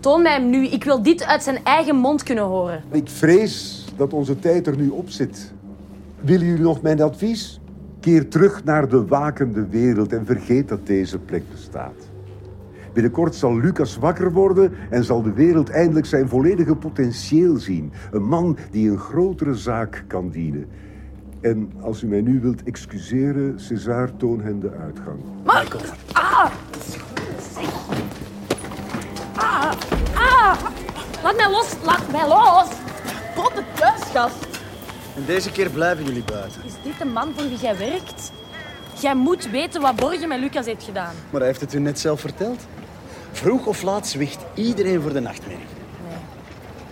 Toon 0.01 0.23
mij 0.23 0.33
hem 0.33 0.51
nu. 0.51 0.67
Ik 0.67 0.85
wil 0.85 1.03
dit 1.03 1.25
uit 1.25 1.43
zijn 1.43 1.65
eigen 1.65 1.97
mond 1.97 2.23
kunnen 2.23 2.45
horen. 2.45 2.83
Ik 2.91 3.09
vrees 3.09 3.87
dat 3.97 4.13
onze 4.13 4.39
tijd 4.39 4.67
er 4.67 4.77
nu 4.77 4.89
op 4.89 5.11
zit. 5.11 5.53
Willen 6.21 6.47
jullie 6.47 6.63
nog 6.63 6.83
mijn 6.83 7.03
advies? 7.03 7.61
Keer 8.01 8.29
terug 8.29 8.65
naar 8.65 8.89
de 8.89 9.07
wakende 9.07 9.67
wereld 9.67 10.13
en 10.13 10.27
vergeet 10.27 10.69
dat 10.69 10.87
deze 10.87 11.19
plek 11.19 11.43
bestaat. 11.51 12.09
Binnenkort 12.93 13.35
zal 13.35 13.59
Lucas 13.59 13.97
wakker 13.97 14.33
worden 14.33 14.73
en 14.91 15.05
zal 15.05 15.23
de 15.23 15.33
wereld 15.33 15.71
eindelijk 15.71 16.07
zijn 16.07 16.29
volledige 16.29 16.77
potentieel 16.77 17.57
zien. 17.57 17.93
Een 18.11 18.25
man 18.25 18.57
die 18.71 18.91
een 18.91 18.99
grotere 18.99 19.55
zaak 19.55 20.05
kan 20.07 20.31
dienen. 20.31 20.67
En 21.41 21.73
als 21.81 22.03
u 22.03 22.07
mij 22.07 22.21
nu 22.21 22.41
wilt 22.41 22.63
excuseren, 22.63 23.61
César, 23.61 24.17
toon 24.17 24.41
hen 24.41 24.61
de 24.61 24.71
uitgang. 24.71 25.19
Laat 31.23 31.37
mij 31.37 31.51
los, 31.51 31.75
laat 31.85 32.11
mij 32.11 32.29
los! 32.29 32.69
Potte 33.35 33.63
thuisgast. 33.75 34.47
En 35.17 35.25
deze 35.27 35.53
keer 35.53 35.71
blijven 35.71 36.05
jullie 36.05 36.25
buiten. 36.25 36.65
Is 36.65 36.73
dit 36.83 36.99
de 36.99 37.05
man 37.05 37.33
voor 37.35 37.49
wie 37.49 37.59
jij 37.59 37.77
werkt? 37.77 38.33
Jij 39.01 39.15
moet 39.15 39.51
weten 39.51 39.81
wat 39.81 39.97
Borgen 39.97 40.29
met 40.29 40.39
Lucas 40.39 40.67
heeft 40.67 40.85
gedaan. 40.85 41.15
Maar 41.31 41.41
hij 41.41 41.49
heeft 41.49 41.61
het 41.61 41.75
u 41.75 41.79
net 41.79 41.99
zelf 41.99 42.21
verteld. 42.21 42.67
Vroeg 43.33 43.67
of 43.67 43.83
laat 43.83 44.07
zwicht 44.07 44.45
iedereen 44.55 45.01
voor 45.03 45.13
de 45.13 45.21
nachtmerrie. 45.21 45.76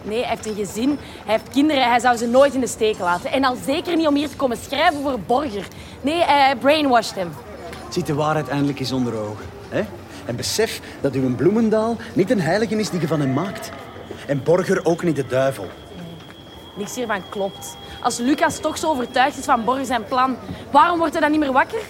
Nee, 0.04 0.18
hij 0.18 0.28
heeft 0.28 0.46
een 0.46 0.54
gezin, 0.54 0.99
hij 1.25 1.34
heeft 1.34 1.49
kinderen, 1.49 1.88
hij 1.88 2.00
zou 2.00 2.16
ze 2.16 2.26
nooit 2.26 2.54
in 2.54 2.61
de 2.61 2.66
steek 2.66 2.99
laten. 2.99 3.32
En 3.32 3.44
al 3.44 3.56
zeker 3.66 3.96
niet 3.96 4.06
om 4.06 4.14
hier 4.14 4.28
te 4.28 4.37
komen 4.37 4.56
schrijven 4.56 5.02
voor 5.02 5.18
Borger. 5.26 5.66
Nee, 6.00 6.23
hij 6.23 6.56
brainwashed 6.56 7.14
hem. 7.14 7.32
Ziet 7.88 8.06
de 8.06 8.14
waarheid 8.14 8.49
eindelijk 8.49 8.80
eens 8.80 8.92
onder 8.92 9.16
ogen. 9.16 9.44
Hè? 9.68 9.82
En 10.25 10.37
besef 10.37 10.80
dat 11.00 11.14
uw 11.14 11.34
Bloemendaal 11.34 11.96
niet 12.12 12.30
een 12.30 12.40
heilige 12.40 12.76
is 12.76 12.90
die 12.90 13.00
je 13.00 13.06
van 13.06 13.20
hem 13.20 13.32
maakt. 13.32 13.70
En 14.26 14.42
Borger 14.42 14.84
ook 14.84 15.02
niet 15.02 15.16
de 15.16 15.26
duivel. 15.26 15.66
Niks 16.76 16.94
hiervan 16.94 17.23
klopt. 17.28 17.76
Als 18.02 18.18
Lucas 18.18 18.58
toch 18.58 18.78
zo 18.78 18.90
overtuigd 18.90 19.38
is 19.38 19.44
van 19.44 19.64
Borger 19.64 19.84
zijn 19.84 20.04
plan, 20.04 20.37
waarom 20.70 20.99
wordt 20.99 21.12
hij 21.12 21.23
dan 21.23 21.30
niet 21.30 21.40
meer 21.40 21.52
wakker? 21.52 21.82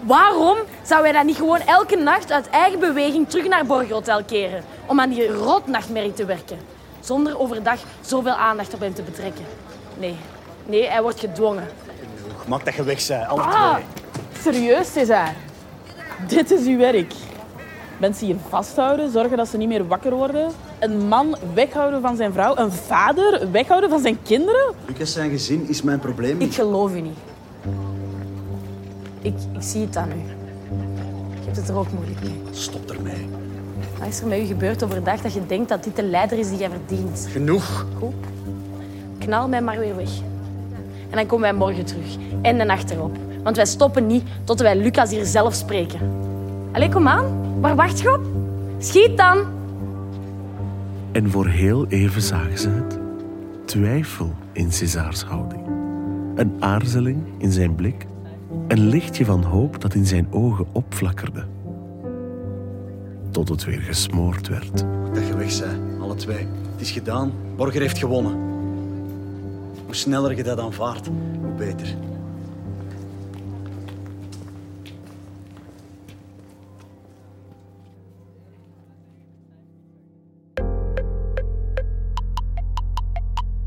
Waarom 0.00 0.56
zou 0.82 1.02
hij 1.02 1.12
dan 1.12 1.26
niet 1.26 1.36
gewoon 1.36 1.60
elke 1.60 1.96
nacht 1.96 2.32
uit 2.32 2.50
eigen 2.50 2.80
beweging 2.80 3.28
terug 3.28 3.48
naar 3.48 3.66
Borger 3.66 3.94
Hotel 3.94 4.24
keren? 4.24 4.64
Om 4.86 5.00
aan 5.00 5.10
die 5.10 5.28
rotnachtmerrie 5.28 6.12
te 6.12 6.24
werken. 6.24 6.73
Zonder 7.04 7.38
overdag 7.38 7.78
zoveel 8.00 8.32
aandacht 8.32 8.74
op 8.74 8.80
hem 8.80 8.94
te 8.94 9.02
betrekken. 9.02 9.44
Nee, 9.98 10.16
nee, 10.66 10.88
hij 10.88 11.02
wordt 11.02 11.20
gedwongen. 11.20 11.68
Genoeg, 12.22 12.46
maak 12.48 12.64
dat 12.64 12.74
je 12.74 12.82
weg 12.84 13.06
bent, 13.06 13.28
alle 13.28 13.40
Ah, 13.42 13.76
serieus, 14.42 14.92
César. 14.92 15.32
Dit 16.28 16.50
is 16.50 16.66
uw 16.66 16.78
werk. 16.78 17.12
Mensen 17.98 18.26
hier 18.26 18.36
vasthouden, 18.48 19.10
zorgen 19.10 19.36
dat 19.36 19.48
ze 19.48 19.56
niet 19.56 19.68
meer 19.68 19.86
wakker 19.86 20.14
worden. 20.14 20.50
Een 20.78 21.08
man 21.08 21.36
weghouden 21.54 22.00
van 22.00 22.16
zijn 22.16 22.32
vrouw. 22.32 22.56
Een 22.56 22.72
vader 22.72 23.50
weghouden 23.50 23.90
van 23.90 24.00
zijn 24.00 24.18
kinderen. 24.22 24.74
Lucas 24.86 25.12
zijn 25.12 25.30
gezin 25.30 25.68
is 25.68 25.82
mijn 25.82 25.98
probleem 25.98 26.40
Ik 26.40 26.54
geloof 26.54 26.94
u 26.94 27.00
niet. 27.00 27.18
Ik, 29.22 29.34
ik 29.52 29.62
zie 29.62 29.80
het 29.84 29.96
aan 29.96 30.10
u. 30.10 30.22
Je 31.38 31.44
hebt 31.44 31.56
het 31.56 31.68
er 31.68 31.76
ook 31.76 31.92
moeilijk 31.92 32.20
mee. 32.22 32.42
Stop 32.50 32.90
ermee. 32.90 33.28
Wat 34.04 34.12
is 34.12 34.20
er 34.20 34.26
met 34.26 34.38
u 34.38 34.44
gebeurd 34.44 34.84
overdag 34.84 35.20
dat 35.20 35.32
je 35.32 35.46
denkt 35.46 35.68
dat 35.68 35.84
dit 35.84 35.96
de 35.96 36.02
leider 36.02 36.38
is 36.38 36.48
die 36.48 36.58
jij 36.58 36.70
verdient? 36.70 37.28
Genoeg. 37.30 37.86
Goed. 37.98 38.14
Knal 39.18 39.48
mij 39.48 39.62
maar 39.62 39.78
weer 39.78 39.96
weg. 39.96 40.10
En 41.10 41.16
dan 41.16 41.26
komen 41.26 41.50
wij 41.50 41.58
morgen 41.58 41.84
terug. 41.84 42.16
En 42.42 42.58
de 42.58 42.64
nacht 42.64 42.90
erop. 42.90 43.16
Want 43.42 43.56
wij 43.56 43.66
stoppen 43.66 44.06
niet 44.06 44.22
tot 44.44 44.60
wij 44.60 44.76
Lucas 44.76 45.10
hier 45.10 45.24
zelf 45.24 45.54
spreken. 45.54 46.00
Allee, 46.72 46.88
kom 46.88 47.08
aan. 47.08 47.60
Waar 47.60 47.76
wacht 47.76 48.00
je 48.00 48.12
op? 48.12 48.20
Schiet 48.78 49.16
dan. 49.16 49.38
En 51.12 51.30
voor 51.30 51.46
heel 51.46 51.86
even 51.86 52.22
zagen 52.22 52.58
ze 52.58 52.68
het. 52.68 52.98
Twijfel 53.64 54.32
in 54.52 54.72
Césars 54.72 55.22
houding. 55.22 55.66
Een 56.34 56.56
aarzeling 56.60 57.24
in 57.38 57.52
zijn 57.52 57.74
blik. 57.74 58.06
Een 58.68 58.86
lichtje 58.86 59.24
van 59.24 59.42
hoop 59.42 59.80
dat 59.80 59.94
in 59.94 60.06
zijn 60.06 60.26
ogen 60.30 60.66
opflakkerde. 60.72 61.53
Tot 63.34 63.48
het 63.48 63.64
weer 63.64 63.80
gesmoord 63.80 64.48
werd. 64.48 64.78
Dat 65.14 65.26
je 65.26 65.36
weg 65.36 65.60
bent, 65.60 66.00
alle 66.00 66.14
twee. 66.14 66.46
Het 66.72 66.80
is 66.80 66.90
gedaan. 66.90 67.32
Borger 67.56 67.80
heeft 67.80 67.98
gewonnen. 67.98 68.32
Hoe 69.84 69.94
sneller 69.94 70.36
je 70.36 70.42
dat 70.42 70.58
aanvaardt, 70.58 71.06
hoe 71.40 71.54
beter. 71.56 71.94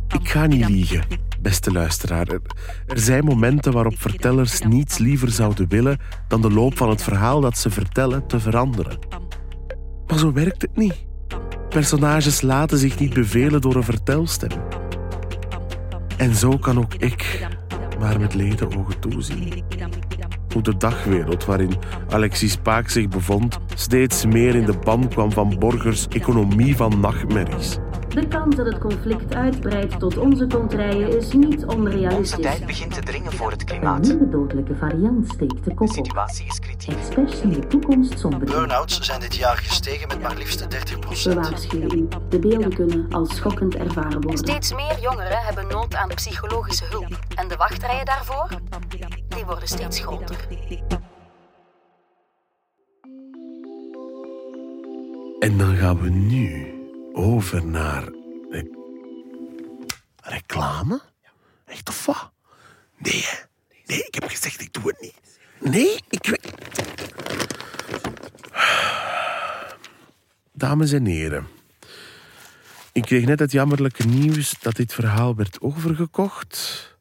Ik 0.07 0.29
ga 0.29 0.45
niet 0.45 0.69
liegen, 0.69 1.03
beste 1.41 1.71
luisteraar. 1.71 2.27
Er, 2.27 2.41
er 2.85 2.99
zijn 2.99 3.25
momenten 3.25 3.71
waarop 3.71 3.99
vertellers 3.99 4.61
niets 4.61 4.97
liever 4.97 5.29
zouden 5.29 5.67
willen 5.67 5.99
dan 6.27 6.41
de 6.41 6.51
loop 6.51 6.77
van 6.77 6.89
het 6.89 7.03
verhaal 7.03 7.41
dat 7.41 7.57
ze 7.57 7.69
vertellen 7.69 8.27
te 8.27 8.39
veranderen. 8.39 9.16
Maar 10.17 10.25
zo 10.25 10.33
werkt 10.33 10.61
het 10.61 10.75
niet. 10.75 11.05
Personages 11.69 12.41
laten 12.41 12.77
zich 12.77 12.99
niet 12.99 13.13
bevelen 13.13 13.61
door 13.61 13.75
een 13.75 13.83
vertelstem. 13.83 14.49
En 16.17 16.35
zo 16.35 16.57
kan 16.57 16.77
ook 16.77 16.93
ik 16.93 17.47
maar 17.99 18.19
met 18.19 18.33
leden 18.33 18.77
ogen 18.77 18.99
toezien. 18.99 19.63
Hoe 20.53 20.61
de 20.61 20.77
dagwereld 20.77 21.45
waarin 21.45 21.77
Alexis 22.09 22.55
Paak 22.55 22.89
zich 22.89 23.07
bevond 23.07 23.59
steeds 23.75 24.25
meer 24.25 24.55
in 24.55 24.65
de 24.65 24.77
ban 24.83 25.07
kwam 25.09 25.31
van 25.31 25.55
Borgers 25.59 26.07
economie 26.07 26.75
van 26.75 26.99
nachtmerries. 26.99 27.77
De 28.17 28.27
kans 28.27 28.55
dat 28.55 28.65
het 28.65 28.77
conflict 28.77 29.35
uitbreidt 29.35 29.99
tot 29.99 30.17
onze 30.17 30.47
contraien 30.47 31.17
is 31.17 31.33
niet 31.33 31.65
Onze 31.65 31.77
onrealistisch. 31.77 32.41
tijd 32.41 32.65
begint 32.65 32.93
te 32.93 33.01
dringen 33.01 33.31
voor 33.31 33.51
het 33.51 33.59
Een 33.61 33.65
klimaat. 33.67 34.01
nieuwe 34.01 34.29
dodelijke 34.29 34.75
variant 34.75 35.27
steekt 35.27 35.63
de 35.63 35.69
De 35.69 35.73
kop 35.73 35.87
op. 35.87 35.93
situatie 35.93 36.45
is 36.45 36.59
kritiek. 36.59 36.93
Experts 36.97 37.39
zien 37.39 37.53
de 37.53 37.67
toekomst 37.67 38.19
somber. 38.19 38.39
Burn-outs 38.45 38.99
zijn 38.99 39.19
dit 39.19 39.35
jaar 39.35 39.57
gestegen 39.57 40.07
met 40.07 40.21
maar 40.21 40.37
liefst 40.37 40.71
30 40.71 41.23
We 41.23 41.33
waarschuwen 41.33 41.97
u. 41.97 42.07
De 42.29 42.39
beelden 42.39 42.73
kunnen 42.73 43.07
als 43.11 43.35
schokkend 43.35 43.75
ervaren 43.75 44.21
worden. 44.21 44.37
Steeds 44.37 44.73
meer 44.73 44.99
jongeren 45.01 45.37
hebben 45.37 45.67
nood 45.67 45.95
aan 45.95 46.09
psychologische 46.15 46.85
hulp. 46.85 47.19
En 47.35 47.47
de 47.47 47.55
wachtrijen 47.55 48.05
daarvoor, 48.05 48.47
die 49.27 49.45
worden 49.45 49.67
steeds 49.67 49.99
groter. 49.99 50.47
En 55.39 55.57
dan 55.57 55.75
gaan 55.75 56.01
we 56.01 56.09
nu 56.09 56.76
over 57.17 57.65
naar 57.65 58.03
re- 58.49 58.69
reclame. 60.23 61.01
Echt 61.65 61.89
of 61.89 62.05
wat? 62.05 62.31
Nee? 62.97 63.25
Nee, 63.85 64.03
ik 64.03 64.13
heb 64.13 64.29
gezegd, 64.29 64.61
ik 64.61 64.73
doe 64.73 64.83
het 64.87 65.01
niet. 65.01 65.39
Nee, 65.59 66.03
ik 66.09 66.25
weet... 66.25 66.53
Dames 70.51 70.91
en 70.91 71.05
heren. 71.05 71.47
Ik 72.91 73.01
kreeg 73.01 73.25
net 73.25 73.39
het 73.39 73.51
jammerlijke 73.51 74.07
nieuws 74.07 74.55
dat 74.59 74.75
dit 74.75 74.93
verhaal 74.93 75.35
werd 75.35 75.61
overgekocht 75.61 76.95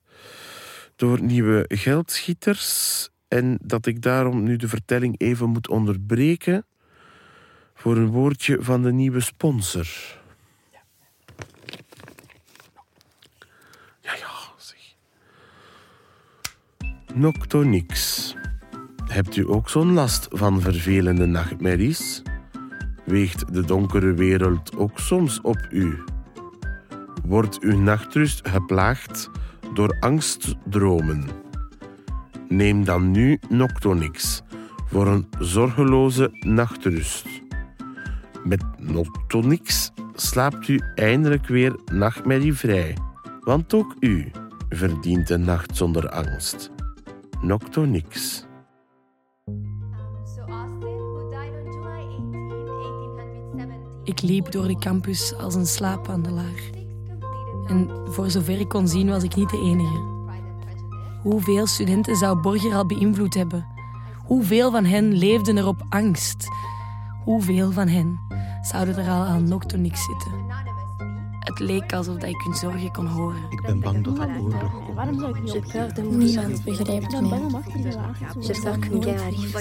door 0.97 1.21
nieuwe 1.21 1.65
geldschieters 1.69 3.09
en 3.29 3.59
dat 3.63 3.87
ik 3.87 4.03
daarom 4.03 4.43
nu 4.43 4.57
de 4.57 4.69
vertelling 4.69 5.21
even 5.21 5.49
moet 5.49 5.69
onderbreken 5.69 6.67
voor 7.87 7.97
een 7.97 8.11
woordje 8.11 8.59
van 8.61 8.83
de 8.83 8.93
nieuwe 8.93 9.21
sponsor. 9.21 9.87
Ja, 14.01 14.15
ja, 14.15 14.29
zeg. 14.57 14.95
Noctonix. 17.15 18.35
Hebt 19.05 19.37
u 19.37 19.49
ook 19.49 19.69
zo'n 19.69 19.93
last 19.93 20.29
van 20.31 20.61
vervelende 20.61 21.27
nachtmerries? 21.27 22.23
Weegt 23.05 23.55
de 23.55 23.65
donkere 23.65 24.15
wereld 24.15 24.77
ook 24.77 24.99
soms 24.99 25.41
op 25.41 25.67
u? 25.71 26.05
Wordt 27.25 27.61
uw 27.61 27.79
nachtrust 27.79 28.49
geplaagd 28.49 29.31
door 29.75 29.97
angstdromen? 30.01 31.29
Neem 32.49 32.85
dan 32.85 33.11
nu 33.11 33.39
Noctonix 33.49 34.43
voor 34.87 35.07
een 35.07 35.29
zorgeloze 35.39 36.31
nachtrust. 36.41 37.45
Met 38.47 38.65
Noctonix 38.79 39.91
slaapt 40.15 40.69
u 40.69 40.81
eindelijk 40.95 41.47
weer 41.47 41.77
nachtmerrievrij. 41.93 42.97
Want 43.41 43.75
ook 43.75 43.97
u 44.01 44.31
verdient 44.69 45.31
een 45.31 45.45
nacht 45.45 45.77
zonder 45.77 46.09
angst. 46.09 46.71
Noctonix. 47.41 48.45
Ik 54.05 54.23
liep 54.23 54.51
door 54.51 54.67
de 54.67 54.79
campus 54.79 55.35
als 55.35 55.55
een 55.55 55.67
slaapwandelaar. 55.67 56.71
En 57.67 57.91
voor 58.05 58.31
zover 58.31 58.61
ik 58.61 58.69
kon 58.69 58.89
zien 58.89 59.09
was 59.09 59.23
ik 59.23 59.37
niet 59.37 59.51
de 59.51 59.59
enige. 59.59 60.15
Hoeveel 61.23 61.67
studenten 61.67 62.17
zou 62.17 62.41
Borger 62.41 62.75
al 62.75 62.87
beïnvloed 62.87 63.35
hebben? 63.35 63.67
Hoeveel 64.25 64.71
van 64.71 64.85
hen 64.85 65.13
leefden 65.13 65.57
er 65.57 65.67
op 65.67 65.87
angst? 65.89 66.49
Hoeveel 67.27 67.73
van 67.73 67.89
hen 67.89 68.21
zouden 68.63 68.97
er 68.97 69.11
al 69.11 69.25
aan 69.25 69.49
Noctonix 69.49 70.05
zitten? 70.05 70.33
Het 71.39 71.59
Het 71.59 71.59
leek 71.59 71.93
alsof 71.93 72.15
dat 72.15 72.29
ik 72.29 72.41
hun 72.45 72.55
zorgen 72.55 72.93
kon 72.93 73.07
horen. 73.07 73.43
Ik 73.51 73.63
ben 73.63 73.81
bang 73.81 74.05
dat 74.05 74.19
er 74.19 74.41
oorlog 74.41 74.73
komt. 74.73 74.95
Waarom 74.95 75.19
zou 75.19 75.37
ik 75.37 75.43
niet 75.43 75.53
opgeven? 75.53 76.19
Niemand 76.19 76.65
begrijpt 76.65 77.21
mij. 77.21 77.41
Que 78.81 78.91
Miguel 78.91 79.21
arrive. 79.21 79.59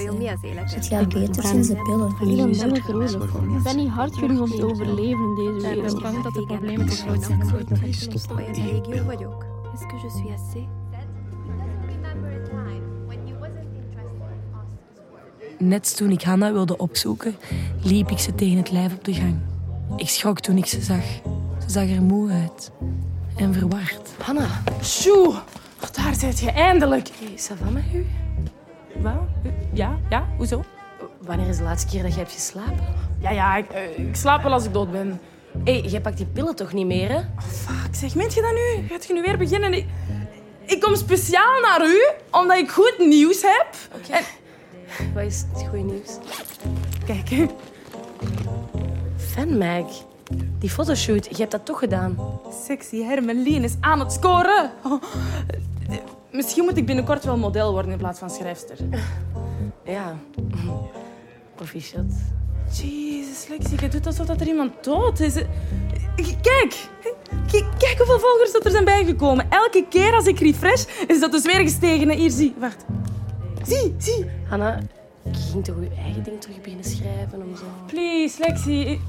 Het 0.75 0.86
gaat 0.86 1.10
beter 1.10 1.43
sinds 1.43 1.67
de 1.67 1.75
pillen. 1.75 2.10
Ik 2.10 2.38
ben 2.38 2.57
bang 2.57 2.84
voor. 2.84 3.57
Ik 3.57 3.63
ben 3.63 3.75
niet 3.75 3.89
hard 3.89 4.17
genoeg 4.17 4.39
om 4.39 4.50
te 4.50 4.65
overleven 4.65 5.24
in 5.24 5.36
deze 5.36 5.67
wereld. 5.67 5.93
Ik 5.93 5.93
ben 5.93 6.12
bang 6.12 6.24
dat 6.24 6.34
de 6.34 6.45
problemen 6.45 6.86
te 6.86 6.95
groot 6.95 7.24
zijn. 7.24 7.41
Est-ce 9.74 9.88
que 9.88 9.98
je 9.98 10.10
suis 10.10 10.31
assez 10.31 10.85
Net 15.58 15.98
toen 15.98 16.12
ik 16.12 16.22
Hanna 16.22 16.54
wilde 16.54 16.78
opzoeken, 16.78 17.36
liep 17.84 18.12
ik 18.12 18.20
ze 18.20 18.36
tegen 18.36 18.58
het 18.58 18.72
lijf 18.72 18.94
op 18.94 19.04
de 19.04 19.14
gang. 19.14 19.40
Ik 19.98 20.10
schrok 20.10 20.40
toen 20.40 20.58
ik 20.58 20.66
ze 20.66 20.82
zag. 20.82 21.04
Ze 21.60 21.70
zag 21.72 21.90
er 21.90 22.02
moe 22.02 22.32
uit 22.32 22.72
en 23.36 23.54
verward. 23.54 24.10
Hanna, 24.22 24.48
sjoe, 24.84 25.34
daar 25.92 26.16
zit 26.16 26.40
je 26.40 26.52
eindelijk. 26.52 27.10
Hey, 27.20 27.38
ça 27.38 27.64
va 27.64 27.70
met 27.70 27.84
u? 27.94 28.06
Wat? 29.02 29.14
Ja, 29.74 29.98
ja, 30.10 30.28
hoezo? 30.38 30.64
Wanneer 31.22 31.48
is 31.48 31.58
de 31.58 31.64
laatste 31.64 31.88
keer 31.92 32.04
dat 32.04 32.12
je 32.12 32.20
hebt 32.20 32.32
geslapen? 32.32 32.86
Ja, 33.20 33.32
ja, 33.32 33.56
ik, 33.56 33.70
eh, 33.70 34.00
ik 34.00 34.16
slaap 34.16 34.44
wel 34.44 34.52
als 34.54 34.66
ik 34.66 34.74
dood 34.74 34.92
ben. 34.92 35.20
Hé, 35.64 35.80
hey, 35.80 35.90
jij 35.90 36.02
pakt 36.02 36.18
die 36.18 36.26
pillen 36.26 36.56
toch 36.56 36.74
niet 36.74 36.86
meer, 36.86 37.10
hè? 37.10 37.22
Fuck, 37.38 37.96
zeg, 37.96 38.16
meent 38.16 38.34
je 38.34 38.42
dat 38.42 38.52
nu? 38.52 38.88
Gaat 38.88 39.06
je 39.06 39.14
nu 39.14 39.22
weer 39.22 39.38
beginnen? 39.38 39.74
Ik, 39.74 39.86
ik 40.66 40.82
kom 40.82 40.96
speciaal 40.96 41.62
naar 41.62 41.86
u, 41.86 42.10
omdat 42.32 42.58
ik 42.58 42.70
goed 42.70 42.96
nieuws 42.98 43.42
heb. 43.42 43.68
Oké. 43.96 44.18
Wat 45.13 45.24
is 45.24 45.46
het 45.54 45.68
goede 45.68 45.84
nieuws? 45.84 46.18
Kijk, 47.06 47.30
hè. 47.30 47.46
Fan 49.18 49.58
Mag, 49.58 49.86
die 50.60 50.70
fotoshoot, 50.70 51.25
je 51.25 51.36
hebt 51.36 51.51
dat 51.51 51.65
toch 51.65 51.80
gedaan? 51.80 52.39
Sexy 52.65 53.04
Hermelien 53.04 53.63
is 53.63 53.75
aan 53.80 54.00
het 54.00 54.12
scoren. 54.12 54.72
Oh. 54.84 55.01
Misschien 56.32 56.63
moet 56.63 56.77
ik 56.77 56.86
binnenkort 56.86 57.24
wel 57.24 57.38
model 57.38 57.72
worden 57.72 57.92
in 57.92 57.98
plaats 57.98 58.20
van 58.20 58.30
schrijfster. 58.30 58.77
Ja, 59.86 60.18
proficiat. 61.56 62.12
Jezus, 62.72 63.48
Lexie, 63.48 63.82
je 63.82 63.88
doet 63.88 64.06
alsof 64.06 64.25
dat 64.25 64.42
er 64.42 64.48
iemand 64.48 64.84
dood 64.84 65.20
is. 65.20 65.34
Kijk, 66.42 66.88
Kijk, 67.51 67.65
kijk 67.77 67.98
hoeveel 67.98 68.20
volgers 68.20 68.51
dat 68.51 68.65
er 68.65 68.72
zijn 68.72 68.86
bijgekomen. 68.86 69.50
Elke 69.50 69.86
keer 69.89 70.13
als 70.13 70.25
ik 70.25 70.39
refresh, 70.39 70.86
is 71.08 71.20
dat 71.20 71.32
dus 71.32 71.44
weer 71.44 71.60
gestegen. 71.60 72.10
Hier, 72.10 72.32
zie. 72.32 72.54
Wacht. 72.58 72.86
Zie, 73.65 73.95
zie. 73.98 74.25
Hanna, 74.48 74.79
je 75.24 75.34
ging 75.34 75.63
toch 75.63 75.75
je 75.79 75.95
eigen 75.98 76.24
ding 76.24 76.41
terug 76.41 76.62
beginnen 76.62 76.86
schrijven 76.86 77.41
om 77.41 77.55
zo... 77.55 77.63
Please, 77.86 78.39
Lexie. 78.39 78.86
Ik, 78.86 79.01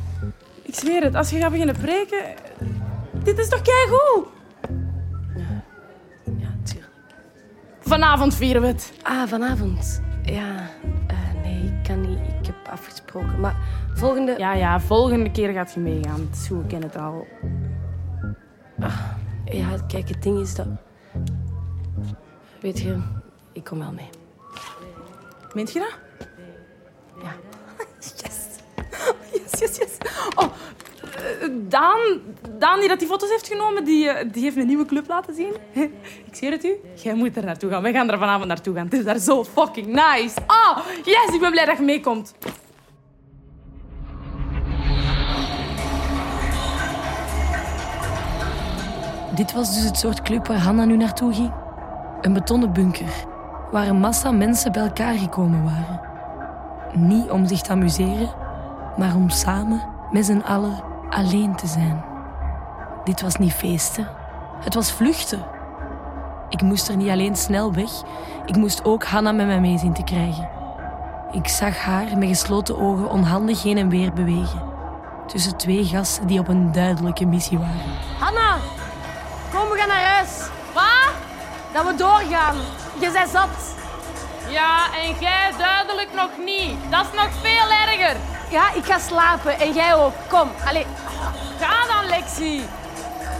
ik 0.62 0.74
zweer 0.74 1.02
het, 1.02 1.14
als 1.14 1.30
je 1.30 1.38
gaat 1.38 1.50
beginnen 1.50 1.76
preken... 1.76 2.24
Dit 3.22 3.38
is 3.38 3.48
toch 3.48 3.62
keigoed? 3.62 4.26
Ja, 5.36 5.62
ja, 6.38 6.48
tuurlijk. 6.62 6.92
Vanavond 7.80 8.34
vieren 8.34 8.62
we 8.62 8.68
het. 8.68 8.92
Ah, 9.02 9.28
vanavond. 9.28 10.02
Ja, 10.22 10.70
eh, 11.06 11.42
nee, 11.42 11.62
ik 11.62 11.82
kan 11.82 12.00
niet. 12.00 12.18
Ik 12.18 12.46
heb 12.46 12.68
afgesproken. 12.70 13.40
Maar 13.40 13.56
volgende... 13.94 14.34
Ja, 14.38 14.54
ja, 14.54 14.80
volgende 14.80 15.30
keer 15.30 15.52
gaat 15.52 15.72
je 15.72 15.80
meegaan. 15.80 16.20
Het 16.20 16.36
is 16.36 16.46
goed, 16.46 16.62
ik 16.62 16.68
ken 16.68 16.82
het 16.82 16.96
al. 16.96 17.26
Ah, 18.80 19.00
ja, 19.44 19.68
kijk, 19.88 20.08
het 20.08 20.22
ding 20.22 20.40
is 20.40 20.54
dat... 20.54 20.66
Weet 22.60 22.80
je, 22.80 22.98
ik 23.52 23.64
kom 23.64 23.78
wel 23.78 23.92
mee. 23.92 24.08
Meent 25.56 25.72
je 25.72 25.78
dat? 25.78 25.98
Ja. 27.22 27.34
Yes. 28.22 28.46
Yes, 29.32 29.60
yes, 29.60 29.76
yes. 29.76 29.96
Oh, 30.34 30.44
eh, 30.44 31.48
Daan, 31.68 32.00
Daan 32.58 32.78
die 32.80 32.88
dat 32.88 32.98
die 32.98 33.08
foto's 33.08 33.30
heeft 33.30 33.46
genomen, 33.46 33.84
die, 33.84 34.08
eh, 34.08 34.32
die 34.32 34.42
heeft 34.42 34.56
een 34.56 34.66
nieuwe 34.66 34.84
club 34.84 35.08
laten 35.08 35.34
zien. 35.34 35.52
Ik 36.28 36.34
zweer 36.34 36.50
het 36.50 36.64
u, 36.64 36.76
jij 36.94 37.14
moet 37.14 37.36
er 37.36 37.44
naartoe 37.44 37.70
gaan. 37.70 37.82
Wij 37.82 37.92
gaan 37.92 38.10
er 38.10 38.18
vanavond 38.18 38.46
naartoe 38.46 38.74
gaan. 38.74 38.84
Het 38.84 38.92
is 38.92 39.04
daar 39.04 39.18
zo 39.18 39.44
fucking 39.44 39.86
nice. 39.86 40.34
Oh, 40.46 40.78
yes, 41.04 41.34
ik 41.34 41.40
ben 41.40 41.50
blij 41.50 41.64
dat 41.64 41.76
je 41.76 41.82
meekomt. 41.82 42.34
Dit 49.34 49.52
was 49.52 49.74
dus 49.74 49.84
het 49.84 49.96
soort 49.96 50.22
club 50.22 50.46
waar 50.46 50.58
Hanna 50.58 50.84
nu 50.84 50.96
naartoe 50.96 51.34
ging. 51.34 51.52
Een 52.20 52.32
betonnen 52.32 52.72
bunker, 52.72 53.26
waar 53.70 53.86
een 53.86 54.00
massa 54.00 54.30
mensen 54.30 54.72
bij 54.72 54.82
elkaar 54.82 55.14
gekomen 55.14 55.64
waren. 55.64 56.00
Niet 56.92 57.30
om 57.30 57.46
zich 57.46 57.60
te 57.60 57.72
amuseren, 57.72 58.34
maar 58.96 59.14
om 59.14 59.28
samen, 59.28 59.82
met 60.10 60.24
z'n 60.24 60.42
allen, 60.46 60.82
alleen 61.10 61.56
te 61.56 61.66
zijn. 61.66 62.04
Dit 63.04 63.20
was 63.20 63.36
niet 63.36 63.52
feesten, 63.52 64.08
het 64.60 64.74
was 64.74 64.92
vluchten. 64.92 65.44
Ik 66.48 66.62
moest 66.62 66.88
er 66.88 66.96
niet 66.96 67.08
alleen 67.08 67.36
snel 67.36 67.72
weg, 67.72 67.90
ik 68.44 68.56
moest 68.56 68.84
ook 68.84 69.04
Hanna 69.04 69.32
met 69.32 69.46
mij 69.46 69.60
mee 69.60 69.78
zien 69.78 69.92
te 69.92 70.04
krijgen. 70.04 70.48
Ik 71.30 71.48
zag 71.48 71.78
haar 71.78 72.18
met 72.18 72.28
gesloten 72.28 72.78
ogen 72.78 73.10
onhandig 73.10 73.62
heen 73.62 73.78
en 73.78 73.88
weer 73.88 74.12
bewegen. 74.12 74.62
Tussen 75.26 75.56
twee 75.56 75.84
gasten 75.84 76.26
die 76.26 76.38
op 76.38 76.48
een 76.48 76.72
duidelijke 76.72 77.26
missie 77.26 77.58
waren. 77.58 77.92
Hanna, 78.18 78.56
kom, 79.50 79.68
we 79.68 79.76
gaan 79.78 79.88
naar 79.88 80.04
huis. 80.04 80.48
Wat? 80.74 81.12
Dat 81.72 81.84
we 81.84 81.94
doorgaan. 81.94 82.56
Je 82.98 83.10
bent 83.10 83.30
zat. 83.30 83.48
Ja, 84.48 84.94
en 84.94 85.16
jij 85.20 85.52
duidelijk 85.58 86.12
nog 86.14 86.30
niet. 86.44 86.78
Dat 86.90 87.00
is 87.00 87.20
nog 87.20 87.28
veel 87.42 87.70
erger. 87.70 88.16
Ja, 88.50 88.72
ik 88.74 88.84
ga 88.84 88.98
slapen 88.98 89.60
en 89.60 89.72
jij 89.72 89.94
ook. 89.94 90.12
Kom, 90.28 90.50
allee. 90.66 90.86
Ga 91.60 91.94
dan, 91.94 92.08
Lexie. 92.08 92.68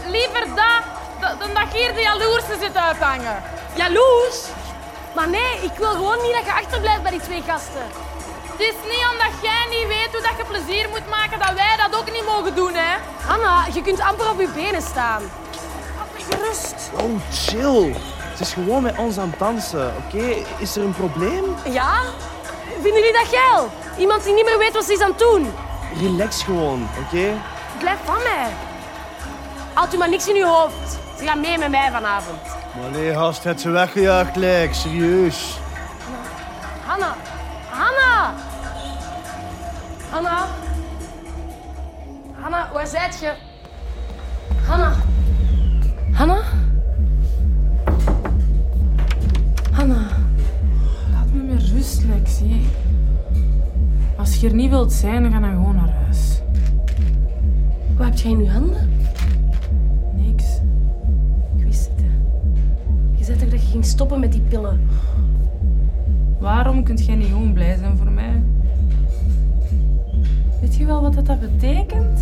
Liever 0.07 0.45
dat, 0.55 1.39
dan 1.39 1.53
dat 1.53 1.71
je 1.71 1.77
hier 1.77 1.93
de 1.93 2.01
jaloerse 2.01 2.57
zit 2.59 2.77
uithangen. 2.77 3.43
Jaloers? 3.75 4.37
Maar 5.15 5.29
nee, 5.29 5.53
ik 5.61 5.77
wil 5.77 5.89
gewoon 5.89 6.21
niet 6.21 6.33
dat 6.33 6.45
je 6.45 6.53
achterblijft 6.53 7.01
bij 7.01 7.11
die 7.11 7.21
twee 7.21 7.43
gasten. 7.47 7.87
Het 8.51 8.59
is 8.59 8.75
niet 8.83 9.05
omdat 9.11 9.41
jij 9.41 9.65
niet 9.69 9.87
weet 9.87 10.09
hoe 10.11 10.21
dat 10.21 10.37
je 10.37 10.45
plezier 10.47 10.89
moet 10.89 11.09
maken 11.09 11.39
dat 11.39 11.53
wij 11.53 11.77
dat 11.77 11.99
ook 11.99 12.11
niet 12.11 12.25
mogen 12.25 12.55
doen, 12.55 12.73
hè? 12.73 12.95
Anna, 13.27 13.65
je 13.73 13.81
kunt 13.81 13.99
amper 13.99 14.29
op 14.29 14.39
je 14.39 14.47
benen 14.47 14.81
staan. 14.81 15.21
Gerust. 16.29 16.91
Oh, 16.93 17.21
chill. 17.31 17.95
Het 18.37 18.47
is 18.47 18.53
gewoon 18.53 18.83
met 18.83 18.97
ons 18.97 19.17
aan 19.17 19.29
het 19.29 19.39
dansen, 19.39 19.93
oké? 20.05 20.43
Is 20.57 20.75
er 20.75 20.83
een 20.83 20.93
probleem? 20.93 21.43
Ja? 21.71 22.01
Vinden 22.81 22.93
jullie 22.93 23.13
dat 23.13 23.27
geil? 23.27 23.69
Iemand 23.97 24.23
die 24.23 24.33
niet 24.33 24.45
meer 24.45 24.57
weet 24.57 24.73
wat 24.73 24.83
ze 24.85 24.93
is 24.93 25.01
aan 25.01 25.09
het 25.09 25.19
doen. 25.19 25.53
Relax 25.99 26.43
gewoon, 26.43 26.87
oké? 26.99 27.33
Blijf 27.79 27.99
van 28.03 28.17
mij. 28.23 28.49
Haalt 29.73 29.93
u 29.93 29.97
maar 29.97 30.09
niks 30.09 30.27
in 30.27 30.35
uw 30.35 30.45
hoofd. 30.45 30.99
Ze 31.17 31.25
gaan 31.25 31.39
mee 31.39 31.57
met 31.57 31.69
mij 31.69 31.91
vanavond. 31.91 32.37
Maar 32.81 32.89
nee, 32.91 33.13
gast, 33.13 33.43
het 33.43 33.61
ze 33.61 33.69
weggejaagd, 33.69 34.35
lijk. 34.35 34.73
Serieus. 34.73 35.59
Hanna. 36.85 37.15
Hanna. 37.69 38.33
Hanna. 40.09 40.47
Hanna, 42.39 42.69
waar 42.73 42.87
zijt 42.87 43.19
je? 43.19 43.33
Hanna? 44.67 44.95
Me 51.95 52.05
met 52.05 52.17
rust, 52.17 52.39
Lexie. 52.39 52.61
Als 54.17 54.35
je 54.35 54.47
er 54.47 54.53
niet 54.53 54.69
wilt 54.69 54.93
zijn, 54.93 55.23
dan 55.23 55.31
ga 55.31 55.39
dan 55.39 55.49
gewoon 55.49 55.75
naar 55.75 55.89
huis. 56.03 56.41
Wat 57.97 58.05
heb 58.05 58.15
jij 58.17 58.31
in 58.31 58.43
je 58.43 58.49
handen? 58.49 58.89
Niks. 60.15 60.45
Ik 61.57 61.63
wist 61.63 61.89
het. 61.89 61.99
hè. 61.99 62.09
Je 63.17 63.23
zei 63.23 63.37
toch 63.37 63.49
dat 63.49 63.61
je 63.61 63.67
ging 63.67 63.85
stoppen 63.85 64.19
met 64.19 64.31
die 64.31 64.41
pillen? 64.41 64.79
Waarom 66.39 66.83
kunt 66.83 67.05
jij 67.05 67.15
niet 67.15 67.27
gewoon 67.27 67.53
blij 67.53 67.77
zijn 67.77 67.97
voor 67.97 68.11
mij? 68.11 68.41
Weet 70.61 70.75
je 70.75 70.85
wel 70.85 71.01
wat 71.01 71.13
dat, 71.13 71.25
dat 71.25 71.39
betekent? 71.39 72.19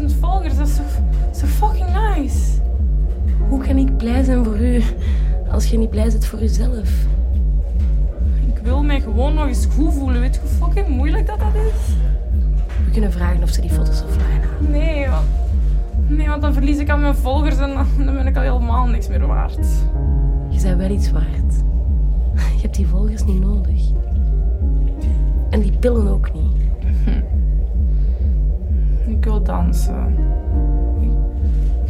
50.000 0.00 0.18
volgers, 0.20 0.56
dat 0.56 0.68
is 0.68 0.74
zo, 0.74 0.82
zo 1.34 1.46
fucking 1.46 1.88
nice. 1.88 2.60
Hoe 3.48 3.62
kan 3.66 3.76
ik 3.76 3.96
blij 3.96 4.24
zijn 4.24 4.44
voor 4.44 4.58
u 4.60 4.82
als 5.50 5.66
je 5.66 5.78
niet 5.78 5.90
blij 5.90 6.08
bent 6.08 6.26
voor 6.26 6.38
jezelf? 6.38 7.06
Ik 8.68 8.74
wil 8.74 8.82
mij 8.82 9.00
gewoon 9.00 9.34
nog 9.34 9.46
eens 9.46 9.66
goed 9.66 9.92
voelen. 9.92 10.20
Weet 10.20 10.34
je 10.34 10.40
hoe 10.40 10.50
fucking 10.50 10.88
moeilijk 10.88 11.26
dat 11.26 11.38
dat 11.38 11.54
is? 11.54 11.94
We 12.84 12.90
kunnen 12.92 13.12
vragen 13.12 13.42
of 13.42 13.48
ze 13.48 13.60
die 13.60 13.70
foto's 13.70 14.02
offline 14.02 14.46
halen. 14.46 14.70
Nee, 14.70 15.08
want, 15.08 15.26
nee, 16.06 16.28
want 16.28 16.42
dan 16.42 16.52
verlies 16.52 16.78
ik 16.78 16.90
al 16.90 16.98
mijn 16.98 17.14
volgers 17.14 17.58
en 17.58 17.74
dan, 17.74 17.86
dan 18.04 18.14
ben 18.14 18.26
ik 18.26 18.36
al 18.36 18.42
helemaal 18.42 18.86
niks 18.86 19.08
meer 19.08 19.26
waard. 19.26 19.66
Je 20.48 20.62
bent 20.62 20.78
wel 20.78 20.90
iets 20.90 21.10
waard. 21.10 21.54
Je 22.34 22.60
hebt 22.60 22.74
die 22.74 22.86
volgers 22.86 23.24
niet 23.24 23.40
nodig. 23.40 23.82
En 25.50 25.60
die 25.60 25.72
pillen 25.72 26.08
ook 26.08 26.32
niet. 26.32 26.56
Ik 29.16 29.24
wil 29.24 29.42
dansen. 29.42 30.16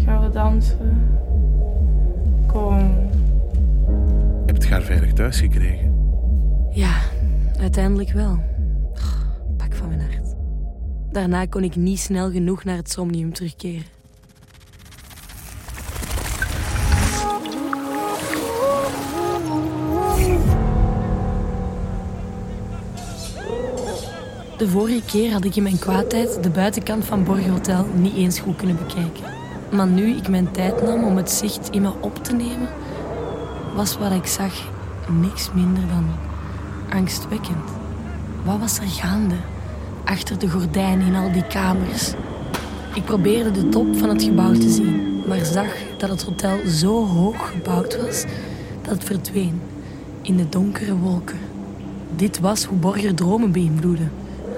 Gaan 0.04 0.22
we 0.22 0.30
dansen? 0.30 1.08
Kom. 2.46 2.78
Je 4.46 4.52
hebt 4.52 4.68
haar 4.68 4.82
veilig 4.82 5.12
thuis 5.12 5.40
gekregen. 5.40 5.97
Ja, 6.72 7.00
uiteindelijk 7.58 8.12
wel. 8.12 8.38
Pak 9.56 9.74
van 9.74 9.88
mijn 9.88 10.00
hart. 10.00 10.34
Daarna 11.12 11.46
kon 11.46 11.64
ik 11.64 11.76
niet 11.76 11.98
snel 11.98 12.30
genoeg 12.30 12.64
naar 12.64 12.76
het 12.76 12.90
somnium 12.90 13.32
terugkeren. 13.32 13.86
De 24.58 24.68
vorige 24.68 25.02
keer 25.04 25.32
had 25.32 25.44
ik 25.44 25.56
in 25.56 25.62
mijn 25.62 25.78
kwaadheid 25.78 26.42
de 26.42 26.50
buitenkant 26.50 27.04
van 27.04 27.24
Borg 27.24 27.46
Hotel 27.46 27.86
niet 27.94 28.14
eens 28.14 28.38
goed 28.38 28.56
kunnen 28.56 28.76
bekijken. 28.76 29.24
Maar 29.72 29.86
nu 29.86 30.16
ik 30.16 30.28
mijn 30.28 30.50
tijd 30.50 30.82
nam 30.82 31.04
om 31.04 31.16
het 31.16 31.30
zicht 31.30 31.70
in 31.70 31.82
me 31.82 31.92
op 32.00 32.24
te 32.24 32.32
nemen, 32.32 32.68
was 33.74 33.98
wat 33.98 34.12
ik 34.12 34.26
zag 34.26 34.70
niks 35.08 35.52
minder 35.52 35.88
dan 35.88 36.27
angstwekkend. 36.90 37.70
Wat 38.44 38.58
was 38.58 38.78
er 38.78 38.88
gaande 38.88 39.34
achter 40.04 40.38
de 40.38 40.50
gordijnen 40.50 41.06
in 41.06 41.14
al 41.14 41.32
die 41.32 41.46
kamers? 41.46 42.12
Ik 42.94 43.04
probeerde 43.04 43.50
de 43.50 43.68
top 43.68 43.96
van 43.96 44.08
het 44.08 44.22
gebouw 44.22 44.52
te 44.52 44.70
zien, 44.70 45.22
maar 45.26 45.44
zag 45.44 45.74
dat 45.98 46.10
het 46.10 46.22
hotel 46.22 46.58
zo 46.66 47.06
hoog 47.06 47.50
gebouwd 47.50 48.02
was 48.02 48.24
dat 48.82 48.92
het 48.92 49.04
verdween 49.04 49.60
in 50.22 50.36
de 50.36 50.48
donkere 50.48 50.96
wolken. 50.96 51.38
Dit 52.16 52.40
was 52.40 52.64
hoe 52.64 52.78
Borger 52.78 53.14
dromen 53.14 53.52
beïnvloedde. 53.52 54.08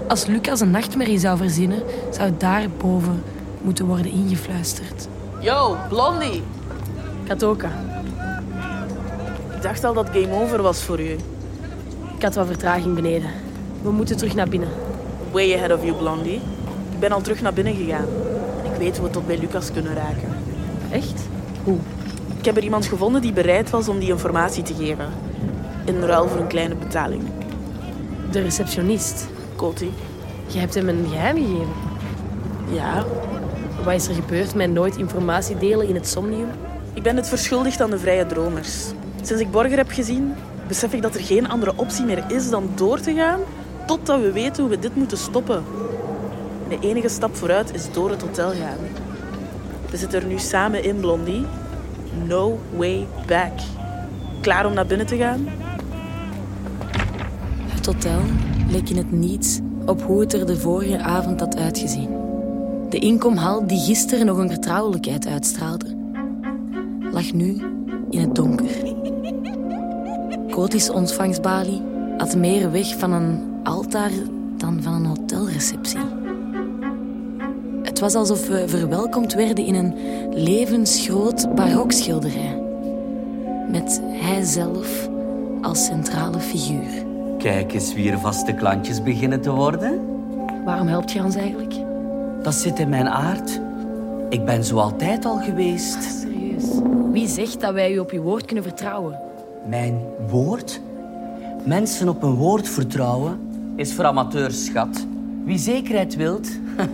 Als 0.08 0.26
Lucas 0.26 0.60
een 0.60 0.70
nachtmerrie 0.70 1.18
zou 1.18 1.36
verzinnen, 1.36 1.82
zou 2.10 2.32
daarboven 2.38 3.22
moeten 3.62 3.86
worden 3.86 4.12
ingefluisterd. 4.12 5.08
Yo, 5.40 5.76
Blondie. 5.88 6.42
Katoka, 7.26 7.70
Ik 9.54 9.62
dacht 9.62 9.84
al 9.84 9.94
dat 9.94 10.08
game 10.12 10.32
over 10.32 10.62
was 10.62 10.82
voor 10.82 11.00
u. 11.00 11.16
ik 12.20 12.26
had 12.26 12.35
wat 12.35 12.46
vertraging 12.46 12.94
beneden. 12.94 13.30
We 13.83 13.90
moeten 13.90 14.16
terug 14.16 14.35
naar 14.35 14.48
binnen. 14.48 14.68
Way 15.33 15.54
ahead 15.54 15.72
of 15.72 15.85
you, 15.85 15.96
Blondie. 15.96 16.40
Ik 16.92 16.98
ben 17.00 17.12
al 17.12 17.20
terug 17.20 17.40
naar 17.42 17.52
binnen 17.52 17.74
gegaan. 17.74 18.04
Ik 18.64 18.78
weet 18.78 18.96
hoe 18.96 19.06
we 19.06 19.12
tot 19.12 19.26
bij 19.26 19.38
Lucas 19.38 19.72
kunnen 19.72 19.94
raken. 19.94 20.28
Echt? 20.90 21.22
Hoe? 21.64 21.76
Ik 22.38 22.44
heb 22.44 22.56
er 22.56 22.62
iemand 22.62 22.87
gevonden 22.87 23.22
die 23.22 23.33
bereid 23.33 23.70
was 23.70 23.88
om 23.88 23.98
die 23.98 24.09
informatie 24.09 24.62
te 24.62 24.74
geven. 24.74 25.06
In 25.85 26.00
ruil 26.02 26.28
voor 26.28 26.40
een 26.40 26.46
kleine 26.46 26.74
betaling. 26.74 27.22
De 28.30 28.40
receptionist. 28.40 29.26
Koti. 29.56 29.92
Je 30.46 30.59
hebt 30.59 30.74
hem 30.74 30.88
een 30.88 31.06
geheim 31.11 31.37
gegeven. 31.37 31.72
Ja, 32.72 33.04
Wat 33.85 33.94
is 33.94 34.09
er 34.09 34.14
gebeurd 34.14 34.54
met 34.54 34.70
nooit 34.70 34.96
informatie 34.96 35.56
delen 35.59 35.88
in 35.88 35.94
het 35.94 36.09
somnium? 36.09 36.48
ik 36.94 37.02
ben 37.02 37.16
het 37.16 37.28
verschuldigd 37.28 37.80
aan 37.80 37.90
de 37.90 37.98
vrije 37.98 38.26
dromers. 38.26 38.85
Sinds 39.22 39.42
ik 39.42 39.50
Borger 39.50 39.76
heb 39.76 39.90
gezien, 39.90 40.35
besef 40.70 40.92
ik 40.92 41.02
dat 41.02 41.14
er 41.14 41.24
geen 41.24 41.48
andere 41.48 41.72
optie 41.76 42.04
meer 42.04 42.24
is 42.28 42.50
dan 42.50 42.70
door 42.74 43.00
te 43.00 43.14
gaan 43.14 43.40
totdat 43.87 44.20
we 44.20 44.33
weten 44.33 44.62
hoe 44.62 44.72
we 44.72 44.78
dit 44.78 44.96
moeten 44.96 45.18
stoppen. 45.18 45.64
En 46.68 46.78
de 46.78 46.88
enige 46.88 47.09
stap 47.09 47.37
vooruit 47.37 47.74
is 47.74 47.92
door 47.92 48.11
het 48.11 48.22
hotel 48.22 48.50
gaan. 48.50 48.78
We 49.90 49.96
zitten 49.96 50.20
er 50.20 50.26
nu 50.26 50.38
samen 50.38 50.85
in, 50.85 51.00
Blondie. 51.00 51.46
No 52.26 52.59
way 52.76 53.06
back. 53.26 53.52
Klaar 54.40 54.66
om 54.66 54.74
naar 54.74 54.87
binnen 54.87 55.06
te 55.06 55.16
gaan? 55.16 55.46
Het 57.64 57.87
hotel 57.87 58.20
leek 58.68 58.88
in 58.88 58.96
het 58.96 59.12
niets 59.12 59.59
op 59.87 60.02
hoe 60.02 60.20
het 60.20 60.33
er 60.33 60.46
de 60.46 60.56
vorige 60.56 60.98
avond 60.98 61.40
had 61.40 61.56
uitgezien. 61.56 62.09
De 62.88 62.98
inkomhal 62.98 63.66
die 63.66 63.80
gisteren 63.80 64.26
nog 64.26 64.38
een 64.38 64.50
vertrouwelijkheid 64.50 65.26
uitstraalde, 65.26 65.96
lag 67.12 67.33
nu 67.33 67.62
in 68.11 68.20
het 68.20 68.35
donker. 68.35 68.89
Koti's 70.50 70.90
ontvangstbalie 70.90 71.82
had 72.16 72.36
meer 72.36 72.70
weg 72.70 72.98
van 72.98 73.12
een 73.12 73.60
altaar 73.64 74.10
dan 74.56 74.82
van 74.82 74.92
een 74.92 75.04
hotelreceptie. 75.04 76.00
Het 77.82 77.98
was 78.00 78.14
alsof 78.14 78.48
we 78.48 78.68
verwelkomd 78.68 79.34
werden 79.34 79.64
in 79.64 79.74
een 79.74 79.94
levensgroot 80.34 81.54
barokschilderij. 81.54 82.62
Met 83.70 84.00
hijzelf 84.04 85.08
als 85.62 85.84
centrale 85.84 86.38
figuur. 86.38 87.04
Kijk 87.38 87.72
eens 87.72 87.94
wie 87.94 88.10
er 88.10 88.18
vaste 88.18 88.52
klantjes 88.52 89.02
beginnen 89.02 89.40
te 89.40 89.50
worden. 89.50 90.00
Waarom 90.64 90.86
helpt 90.86 91.12
je 91.12 91.22
ons 91.22 91.34
eigenlijk? 91.34 91.74
Dat 92.42 92.54
zit 92.54 92.78
in 92.78 92.88
mijn 92.88 93.08
aard. 93.08 93.60
Ik 94.28 94.44
ben 94.44 94.64
zo 94.64 94.76
altijd 94.78 95.24
al 95.24 95.38
geweest. 95.38 96.02
Serieus. 96.02 96.64
Wie 97.12 97.28
zegt 97.28 97.60
dat 97.60 97.72
wij 97.72 97.92
u 97.92 97.98
op 97.98 98.10
uw 98.10 98.22
woord 98.22 98.44
kunnen 98.44 98.64
vertrouwen? 98.64 99.29
Mijn 99.68 100.01
woord? 100.29 100.81
Mensen 101.64 102.09
op 102.09 102.23
een 102.23 102.35
woord 102.35 102.68
vertrouwen 102.68 103.38
is 103.77 103.92
voor 103.92 104.05
amateurs, 104.05 104.64
schat. 104.64 105.07
Wie 105.44 105.59
zekerheid 105.59 106.16
wilt, 106.16 106.49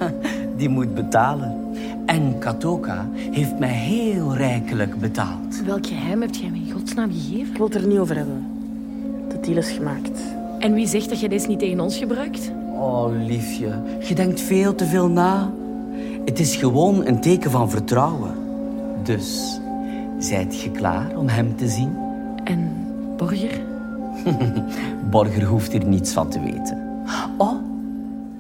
die 0.59 0.69
moet 0.69 0.95
betalen. 0.95 1.75
En 2.07 2.39
Katoka 2.39 3.09
heeft 3.13 3.59
mij 3.59 3.69
heel 3.73 4.37
rijkelijk 4.37 5.01
betaald. 5.01 5.63
Welk 5.65 5.87
geheim 5.87 6.21
hebt 6.21 6.37
jij 6.37 6.51
me 6.51 6.57
in 6.57 6.73
godsnaam 6.73 7.13
gegeven? 7.13 7.51
Ik 7.51 7.57
wil 7.57 7.67
het 7.67 7.75
er 7.75 7.87
niet 7.87 7.99
over 7.99 8.17
hebben. 8.17 8.47
De 9.29 9.41
deal 9.41 9.57
is 9.57 9.71
gemaakt. 9.71 10.21
En 10.59 10.75
wie 10.75 10.87
zegt 10.87 11.09
dat 11.09 11.21
jij 11.21 11.29
deze 11.29 11.49
niet 11.49 11.59
tegen 11.59 11.81
ons 11.81 11.97
gebruikt? 11.97 12.53
Oh, 12.73 13.07
liefje, 13.27 13.83
je 14.01 14.15
denkt 14.15 14.41
veel 14.41 14.75
te 14.75 14.87
veel 14.87 15.09
na. 15.09 15.53
Het 16.25 16.39
is 16.39 16.57
gewoon 16.57 17.07
een 17.07 17.21
teken 17.21 17.51
van 17.51 17.71
vertrouwen. 17.71 18.35
Dus, 19.03 19.61
zijt 20.19 20.61
je 20.61 20.71
klaar 20.71 21.17
om 21.17 21.29
hem 21.29 21.57
te 21.57 21.69
zien? 21.69 22.06
En 22.47 22.71
Borger? 23.17 23.61
Borger 25.11 25.45
hoeft 25.45 25.73
hier 25.73 25.87
niets 25.87 26.13
van 26.13 26.29
te 26.29 26.41
weten. 26.41 27.05
Oh, 27.39 27.55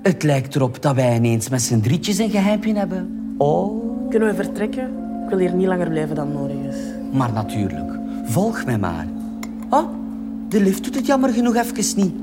het 0.02 0.22
lijkt 0.22 0.54
erop 0.54 0.82
dat 0.82 0.94
wij 0.94 1.16
ineens 1.16 1.48
met 1.48 1.62
z'n 1.62 1.80
drietjes 1.80 2.18
een 2.18 2.30
geheimpje 2.30 2.74
hebben. 2.74 3.34
Oh. 3.36 4.10
Kunnen 4.10 4.28
we 4.28 4.34
vertrekken? 4.34 4.84
Ik 5.24 5.28
wil 5.28 5.38
hier 5.38 5.54
niet 5.54 5.66
langer 5.66 5.88
blijven 5.88 6.14
dan 6.16 6.32
nodig 6.32 6.56
is. 6.68 6.76
Maar 7.12 7.32
natuurlijk, 7.32 7.90
volg 8.24 8.64
mij 8.64 8.78
maar. 8.78 9.06
Oh, 9.70 9.88
de 10.48 10.62
lift 10.62 10.84
doet 10.84 10.94
het 10.94 11.06
jammer 11.06 11.30
genoeg 11.30 11.56
even 11.56 11.96
niet. 11.96 12.14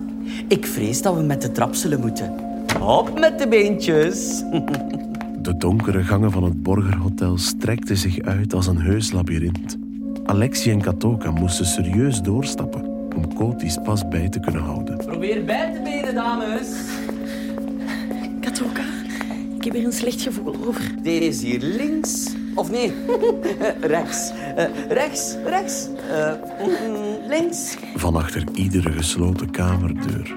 Ik 0.47 0.65
vrees 0.65 1.01
dat 1.01 1.15
we 1.15 1.21
met 1.21 1.41
de 1.41 1.51
trap 1.51 1.75
zullen 1.75 1.99
moeten. 1.99 2.33
Op 2.81 3.19
met 3.19 3.39
de 3.39 3.47
beentjes. 3.47 4.43
De 5.41 5.57
donkere 5.57 6.03
gangen 6.03 6.31
van 6.31 6.43
het 6.43 6.63
Borgerhotel 6.63 7.37
strekten 7.37 7.97
zich 7.97 8.21
uit 8.21 8.53
als 8.53 8.67
een 8.67 8.81
heus 8.81 9.11
labyrint. 9.11 9.77
Alexi 10.25 10.71
en 10.71 10.81
Katoka 10.81 11.31
moesten 11.31 11.65
serieus 11.65 12.21
doorstappen 12.21 12.83
om 13.15 13.33
Koti's 13.33 13.77
pas 13.83 14.07
bij 14.07 14.29
te 14.29 14.39
kunnen 14.39 14.61
houden. 14.61 14.97
Probeer 14.97 15.45
bij 15.45 15.73
te 15.73 15.81
benen, 15.81 16.15
dames. 16.15 16.67
Katoka, 18.41 18.83
ik 19.57 19.63
heb 19.63 19.73
hier 19.73 19.85
een 19.85 19.93
slecht 19.93 20.21
gevoel 20.21 20.55
over. 20.67 20.91
Deze 21.01 21.45
hier 21.45 21.59
links. 21.61 22.31
Of 22.55 22.71
nee, 22.71 22.93
rechts. 23.81 24.31
Eh, 24.55 24.65
rechts, 24.89 25.35
rechts. 25.45 25.87
Eh, 26.11 26.33
mm, 26.87 27.27
links. 27.27 27.77
Van 27.95 28.15
achter 28.15 28.43
iedere 28.53 28.91
gesloten 28.91 29.51
kamerdeur 29.51 30.35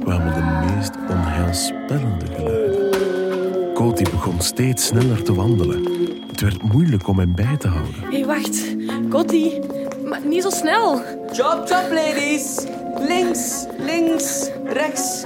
kwamen 0.00 0.34
de 0.34 0.74
meest 0.74 0.90
onheilspellende 1.10 2.26
geluiden. 2.26 3.74
Koti 3.74 4.02
begon 4.02 4.40
steeds 4.40 4.86
sneller 4.86 5.22
te 5.22 5.34
wandelen. 5.34 5.97
Het 6.38 6.50
werd 6.52 6.72
moeilijk 6.72 7.08
om 7.08 7.18
hem 7.18 7.34
bij 7.34 7.56
te 7.56 7.68
houden. 7.68 7.94
Hé, 8.00 8.10
hey, 8.10 8.24
wacht. 8.26 8.64
Kotti, 9.08 9.60
maar 10.04 10.20
niet 10.24 10.42
zo 10.42 10.50
snel. 10.50 11.02
Chop, 11.32 11.66
chop, 11.66 11.90
ladies. 11.92 12.66
Links, 12.98 13.66
links, 13.78 14.50
rechts. 14.64 15.24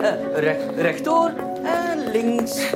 Eh, 0.00 0.12
recht, 0.34 0.62
rechtdoor 0.76 1.32
en 1.62 2.10
links. 2.12 2.70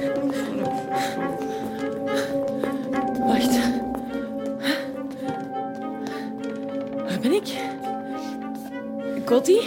Wacht. 3.27 3.59
Waar 6.97 7.19
ben 7.21 7.33
ik? 7.33 7.55
Kotti? 9.25 9.61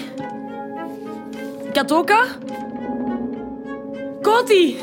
Katoka? 1.73 2.25
Koti! 4.21 4.77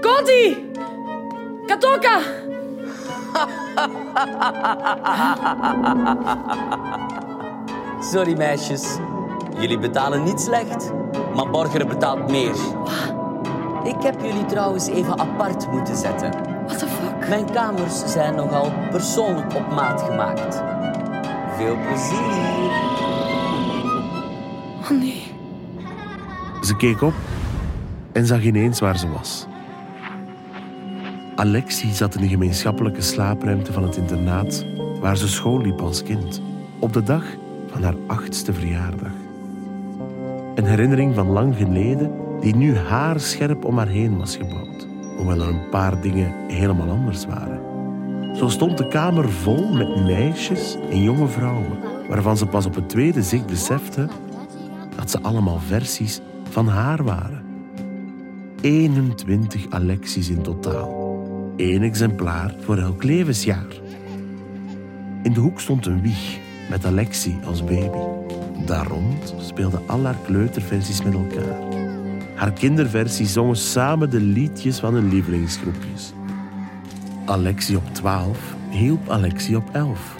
Koti! 0.00 0.61
Katoka! 1.82 2.20
Sorry, 8.00 8.36
meisjes. 8.36 8.98
Jullie 9.58 9.78
betalen 9.78 10.22
niet 10.22 10.40
slecht, 10.40 10.92
maar 11.34 11.50
Borger 11.50 11.86
betaalt 11.86 12.30
meer. 12.30 12.54
Ik 13.84 14.02
heb 14.02 14.20
jullie 14.20 14.44
trouwens 14.44 14.86
even 14.86 15.18
apart 15.18 15.70
moeten 15.70 15.96
zetten. 15.96 16.30
What 16.66 16.78
the 16.78 16.86
fuck? 16.86 17.28
Mijn 17.28 17.50
kamers 17.52 18.02
zijn 18.06 18.34
nogal 18.34 18.72
persoonlijk 18.90 19.54
op 19.54 19.72
maat 19.74 20.02
gemaakt. 20.02 20.62
Veel 21.56 21.76
plezier. 21.86 22.70
Oh 24.82 24.90
nee. 24.90 25.34
Ze 26.62 26.76
keek 26.76 27.02
op 27.02 27.14
en 28.12 28.26
zag 28.26 28.42
ineens 28.42 28.80
waar 28.80 28.98
ze 28.98 29.10
was. 29.10 29.46
Alexie 31.34 31.94
zat 31.94 32.14
in 32.14 32.20
de 32.20 32.28
gemeenschappelijke 32.28 33.00
slaapruimte 33.00 33.72
van 33.72 33.82
het 33.82 33.96
internaat 33.96 34.64
waar 35.00 35.16
ze 35.16 35.28
school 35.28 35.60
liep 35.60 35.80
als 35.80 36.02
kind, 36.02 36.42
op 36.78 36.92
de 36.92 37.02
dag 37.02 37.24
van 37.66 37.82
haar 37.82 37.94
achtste 38.06 38.52
verjaardag. 38.52 39.12
Een 40.54 40.64
herinnering 40.64 41.14
van 41.14 41.26
lang 41.26 41.56
geleden 41.56 42.10
die 42.40 42.56
nu 42.56 42.76
haarscherp 42.76 43.64
om 43.64 43.78
haar 43.78 43.88
heen 43.88 44.18
was 44.18 44.36
gebouwd. 44.36 44.86
Hoewel 45.16 45.40
er 45.40 45.48
een 45.48 45.68
paar 45.68 46.00
dingen 46.00 46.34
helemaal 46.48 46.88
anders 46.88 47.26
waren. 47.26 47.60
Zo 48.36 48.48
stond 48.48 48.78
de 48.78 48.88
kamer 48.88 49.30
vol 49.30 49.72
met 49.72 50.04
meisjes 50.04 50.76
en 50.90 51.02
jonge 51.02 51.28
vrouwen, 51.28 51.78
waarvan 52.08 52.36
ze 52.36 52.46
pas 52.46 52.66
op 52.66 52.74
het 52.74 52.88
tweede 52.88 53.22
zicht 53.22 53.46
besefte 53.46 54.08
dat 54.96 55.10
ze 55.10 55.20
allemaal 55.22 55.58
versies 55.58 56.20
van 56.50 56.66
haar 56.68 57.04
waren. 57.04 57.44
21 58.60 59.66
Alexi's 59.70 60.28
in 60.28 60.42
totaal. 60.42 61.01
Eén 61.56 61.82
exemplaar 61.82 62.54
voor 62.60 62.78
elk 62.78 63.02
levensjaar. 63.02 63.66
In 65.22 65.32
de 65.32 65.40
hoek 65.40 65.60
stond 65.60 65.86
een 65.86 66.02
wieg 66.02 66.38
met 66.70 66.84
Alexi 66.84 67.38
als 67.44 67.64
baby. 67.64 67.98
Daar 68.66 68.86
rond 68.86 69.34
speelden 69.40 69.82
al 69.86 70.04
haar 70.04 70.16
kleuterversies 70.26 71.02
met 71.02 71.14
elkaar. 71.14 71.58
Haar 72.34 72.52
kinderversies 72.52 73.32
zongen 73.32 73.56
samen 73.56 74.10
de 74.10 74.20
liedjes 74.20 74.78
van 74.78 74.94
hun 74.94 75.08
lievelingsgroepjes. 75.08 76.12
Alexi 77.24 77.76
op 77.76 77.94
12 77.94 78.54
hielp 78.70 79.08
Alexi 79.08 79.56
op 79.56 79.68
11. 79.72 80.16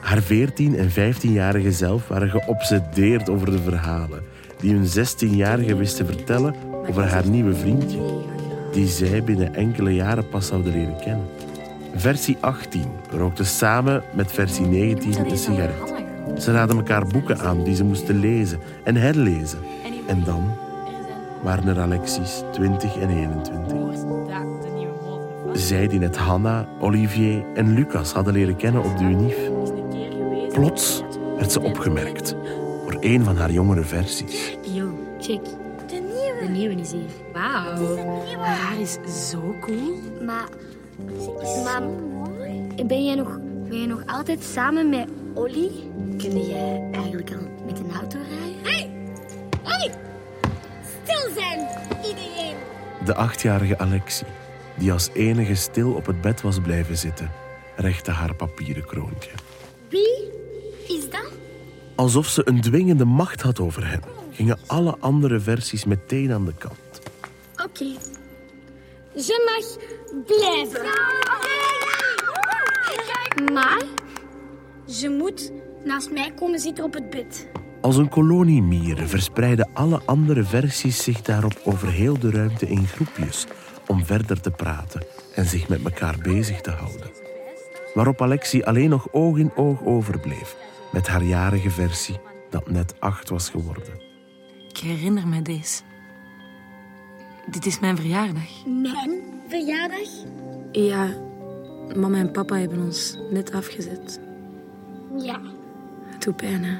Haar 0.00 0.22
14 0.22 0.76
en 0.76 0.90
15-jarige 0.90 1.72
zelf 1.72 2.08
waren 2.08 2.30
geobsedeerd 2.30 3.28
over 3.28 3.50
de 3.50 3.62
verhalen 3.62 4.22
die 4.58 4.74
hun 4.74 4.86
16-jarige 4.86 5.76
wist 5.76 5.96
te 5.96 6.04
vertellen 6.04 6.54
over 6.88 7.04
haar 7.04 7.28
nieuwe 7.28 7.54
vriendje, 7.54 7.98
die 8.74 8.88
zij 8.88 9.24
binnen 9.24 9.54
enkele 9.54 9.94
jaren 9.94 10.28
pas 10.28 10.46
zouden 10.46 10.72
leren 10.72 10.96
kennen. 10.96 11.26
Versie 11.94 12.36
18 12.40 12.84
rookte 13.10 13.44
samen 13.44 14.02
met 14.14 14.32
versie 14.32 14.66
19 14.66 15.30
een 15.30 15.38
sigaret. 15.38 15.94
Ze 16.38 16.52
raden 16.52 16.76
elkaar 16.76 17.06
boeken 17.06 17.38
aan 17.38 17.64
die 17.64 17.74
ze 17.74 17.84
moesten 17.84 18.18
lezen 18.18 18.60
en 18.84 18.96
herlezen. 18.96 19.58
En 20.06 20.24
dan 20.24 20.50
waren 21.42 21.66
er 21.66 21.80
Alexis 21.80 22.42
20 22.52 22.96
en 22.98 23.10
21. 23.10 23.74
Zij 25.52 25.88
die 25.88 25.98
net 25.98 26.16
Hanna, 26.16 26.68
Olivier 26.80 27.44
en 27.54 27.74
Lucas 27.74 28.12
hadden 28.12 28.32
leren 28.32 28.56
kennen 28.56 28.82
op 28.82 28.98
de 28.98 29.04
Unief. 29.04 29.36
Plots 30.52 31.02
werd 31.36 31.52
ze 31.52 31.60
opgemerkt 31.60 32.30
door 32.84 32.96
een 33.00 33.24
van 33.24 33.36
haar 33.36 33.50
jongere 33.50 33.82
versies. 33.82 34.56
Yo, 34.62 34.98
check. 35.18 35.63
De 36.44 36.50
nieuwe. 36.50 36.74
Is 36.74 36.92
hier. 36.92 37.10
Wauw. 37.32 37.96
Haar 38.36 38.80
is 38.80 38.98
zo 39.30 39.54
cool. 39.60 39.98
Maar, 40.24 40.48
mam, 41.64 41.96
ben 42.86 43.04
jij, 43.04 43.14
nog, 43.14 43.38
ben 43.68 43.78
jij 43.78 43.86
nog 43.86 44.02
altijd 44.06 44.42
samen 44.42 44.88
met 44.88 45.08
Olly? 45.34 45.70
Kun 46.18 46.46
jij 46.46 46.88
eigenlijk 46.92 47.30
al 47.30 47.64
met 47.66 47.78
een 47.78 47.92
auto 47.92 48.18
rijden? 48.18 48.62
Hey! 48.62 48.90
Hey! 49.62 49.90
Stil 51.02 51.34
zijn, 51.34 51.68
iedereen! 51.96 52.54
De 53.04 53.14
achtjarige 53.14 53.78
Alexie, 53.78 54.26
die 54.78 54.92
als 54.92 55.10
enige 55.12 55.54
stil 55.54 55.92
op 55.92 56.06
het 56.06 56.20
bed 56.20 56.40
was 56.40 56.60
blijven 56.60 56.96
zitten, 56.96 57.30
rechtte 57.76 58.10
haar 58.10 58.34
papieren 58.34 58.84
kroontje. 58.84 59.30
Wie 59.88 60.30
is 60.88 61.10
dat? 61.10 61.32
Alsof 61.94 62.26
ze 62.26 62.42
een 62.48 62.60
dwingende 62.60 63.04
macht 63.04 63.42
had 63.42 63.60
over 63.60 63.88
hem, 63.88 64.00
gingen 64.34 64.58
alle 64.66 64.96
andere 64.98 65.40
versies 65.40 65.84
meteen 65.84 66.32
aan 66.32 66.44
de 66.44 66.54
kant. 66.58 67.00
Oké. 67.64 67.86
Ze 69.16 69.42
mag 69.44 69.66
blijven. 70.26 70.82
Maar 73.52 73.82
ze 74.86 75.08
moet 75.08 75.52
naast 75.84 76.10
mij 76.10 76.32
komen 76.34 76.58
zitten 76.58 76.84
op 76.84 76.94
het 76.94 77.10
bed. 77.10 77.48
Als 77.80 77.96
een 77.96 78.08
kolonie 78.08 78.62
mieren 78.62 79.08
verspreidden 79.08 79.68
alle 79.72 80.00
andere 80.04 80.44
versies 80.44 81.02
zich 81.02 81.22
daarop 81.22 81.60
over 81.64 81.88
heel 81.88 82.18
de 82.18 82.30
ruimte 82.30 82.66
in 82.66 82.86
groepjes 82.86 83.46
om 83.86 84.04
verder 84.04 84.40
te 84.40 84.50
praten 84.50 85.02
en 85.34 85.46
zich 85.46 85.68
met 85.68 85.84
elkaar 85.84 86.18
bezig 86.22 86.60
te 86.60 86.70
houden. 86.70 87.10
Waarop 87.94 88.22
Alexie 88.22 88.66
alleen 88.66 88.90
nog 88.90 89.08
oog 89.12 89.36
in 89.38 89.56
oog 89.56 89.84
overbleef 89.84 90.56
met 90.92 91.06
haar 91.06 91.22
jarige 91.22 91.70
versie 91.70 92.20
dat 92.50 92.70
net 92.70 92.94
acht 92.98 93.28
was 93.28 93.48
geworden. 93.48 94.13
Ik 94.74 94.80
herinner 94.80 95.28
me 95.28 95.42
deze. 95.42 95.82
Dit 97.50 97.66
is 97.66 97.80
mijn 97.80 97.96
verjaardag. 97.96 98.66
Mijn 98.66 99.22
verjaardag? 99.48 100.08
Ja, 100.72 101.14
mama 101.96 102.18
en 102.18 102.30
papa 102.30 102.56
hebben 102.56 102.82
ons 102.82 103.16
net 103.30 103.52
afgezet. 103.52 104.20
Ja. 105.18 105.40
Het 106.04 106.22
doet 106.22 106.36
pijn, 106.36 106.64
hè? 106.64 106.76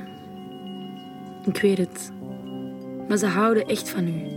Ik 1.51 1.61
weet 1.61 1.79
het. 1.79 2.13
Maar 3.09 3.17
ze 3.17 3.27
houden 3.27 3.67
echt 3.67 3.91
van 3.91 4.09
u. 4.09 4.29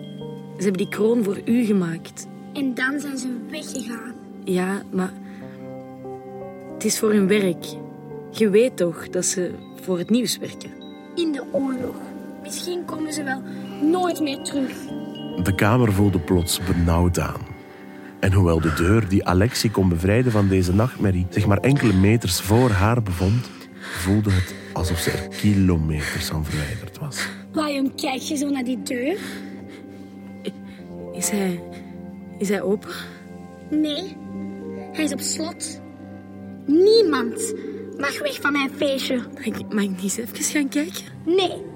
Ze 0.58 0.64
hebben 0.64 0.78
die 0.78 0.90
kroon 0.90 1.24
voor 1.24 1.42
u 1.46 1.64
gemaakt. 1.64 2.28
En 2.54 2.74
dan 2.74 3.00
zijn 3.00 3.18
ze 3.18 3.38
weggegaan. 3.50 4.14
Ja, 4.44 4.82
maar 4.92 5.14
het 6.74 6.84
is 6.84 7.00
voor 7.00 7.12
hun 7.12 7.28
werk. 7.28 7.66
Je 8.32 8.50
weet 8.50 8.78
toch 8.78 9.10
dat 9.10 9.26
ze 9.26 9.52
voor 9.82 9.98
het 9.98 10.10
nieuws 10.10 10.38
werken. 10.38 10.72
In 11.16 11.32
de 11.32 11.44
oorlog. 11.52 12.07
Misschien 12.48 12.86
komen 12.86 13.14
ze 13.14 13.24
wel 13.24 13.42
nooit 13.82 14.20
meer 14.20 14.42
terug. 14.42 14.72
De 15.44 15.56
kamer 15.56 15.94
voelde 15.94 16.20
plots 16.20 16.60
benauwd 16.60 17.20
aan. 17.20 17.42
En 18.20 18.34
hoewel 18.34 18.62
de 18.62 18.74
deur 18.74 19.10
die 19.10 19.26
Alexie 19.26 19.72
kon 19.72 19.90
bevrijden 19.90 20.32
van 20.32 20.48
deze 20.48 20.74
nachtmerrie 20.74 21.28
zich 21.30 21.46
maar 21.46 21.58
enkele 21.58 21.94
meters 21.94 22.42
voor 22.42 22.70
haar 22.70 23.04
bevond, 23.04 23.50
voelde 23.80 24.32
het 24.32 24.56
alsof 24.74 24.98
ze 24.98 25.12
er 25.12 25.28
kilometers 25.28 26.26
van 26.26 26.46
verwijderd 26.46 27.00
was. 27.00 27.28
Waarom 27.52 27.96
kijk 27.96 28.22
je 28.22 28.36
zo 28.36 28.50
naar 28.50 28.64
die 28.64 28.82
deur? 28.84 29.18
Is 31.14 31.30
hij... 31.30 31.64
Is 32.38 32.50
hij 32.50 32.62
open? 32.62 32.90
Nee, 33.70 34.18
hij 34.92 35.04
is 35.04 35.14
op 35.14 35.20
slot. 35.20 35.82
Niemand 36.66 37.54
mag 37.98 38.20
weg 38.20 38.42
van 38.42 38.52
mijn 38.52 38.70
feestje. 38.76 39.16
Mag 39.34 39.46
ik, 39.46 39.74
mag 39.74 39.84
ik 39.84 39.90
niet 39.90 40.02
eens 40.02 40.18
even 40.18 40.44
gaan 40.44 40.70
kijken? 40.70 41.04
Nee, 41.26 41.67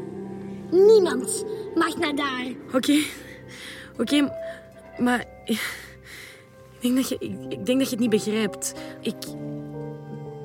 niemand 0.71 1.45
mag 1.75 1.97
naar 1.97 2.15
daar. 2.15 2.45
Oké. 2.73 2.97
Oké, 3.99 4.31
maar... 4.99 5.25
Ik 6.79 6.87
denk, 6.87 6.95
dat 6.95 7.09
je, 7.09 7.15
ik, 7.19 7.31
ik 7.49 7.65
denk 7.65 7.79
dat 7.79 7.89
je 7.89 7.95
het 7.95 7.99
niet 7.99 8.09
begrijpt. 8.09 8.73
Ik 9.01 9.15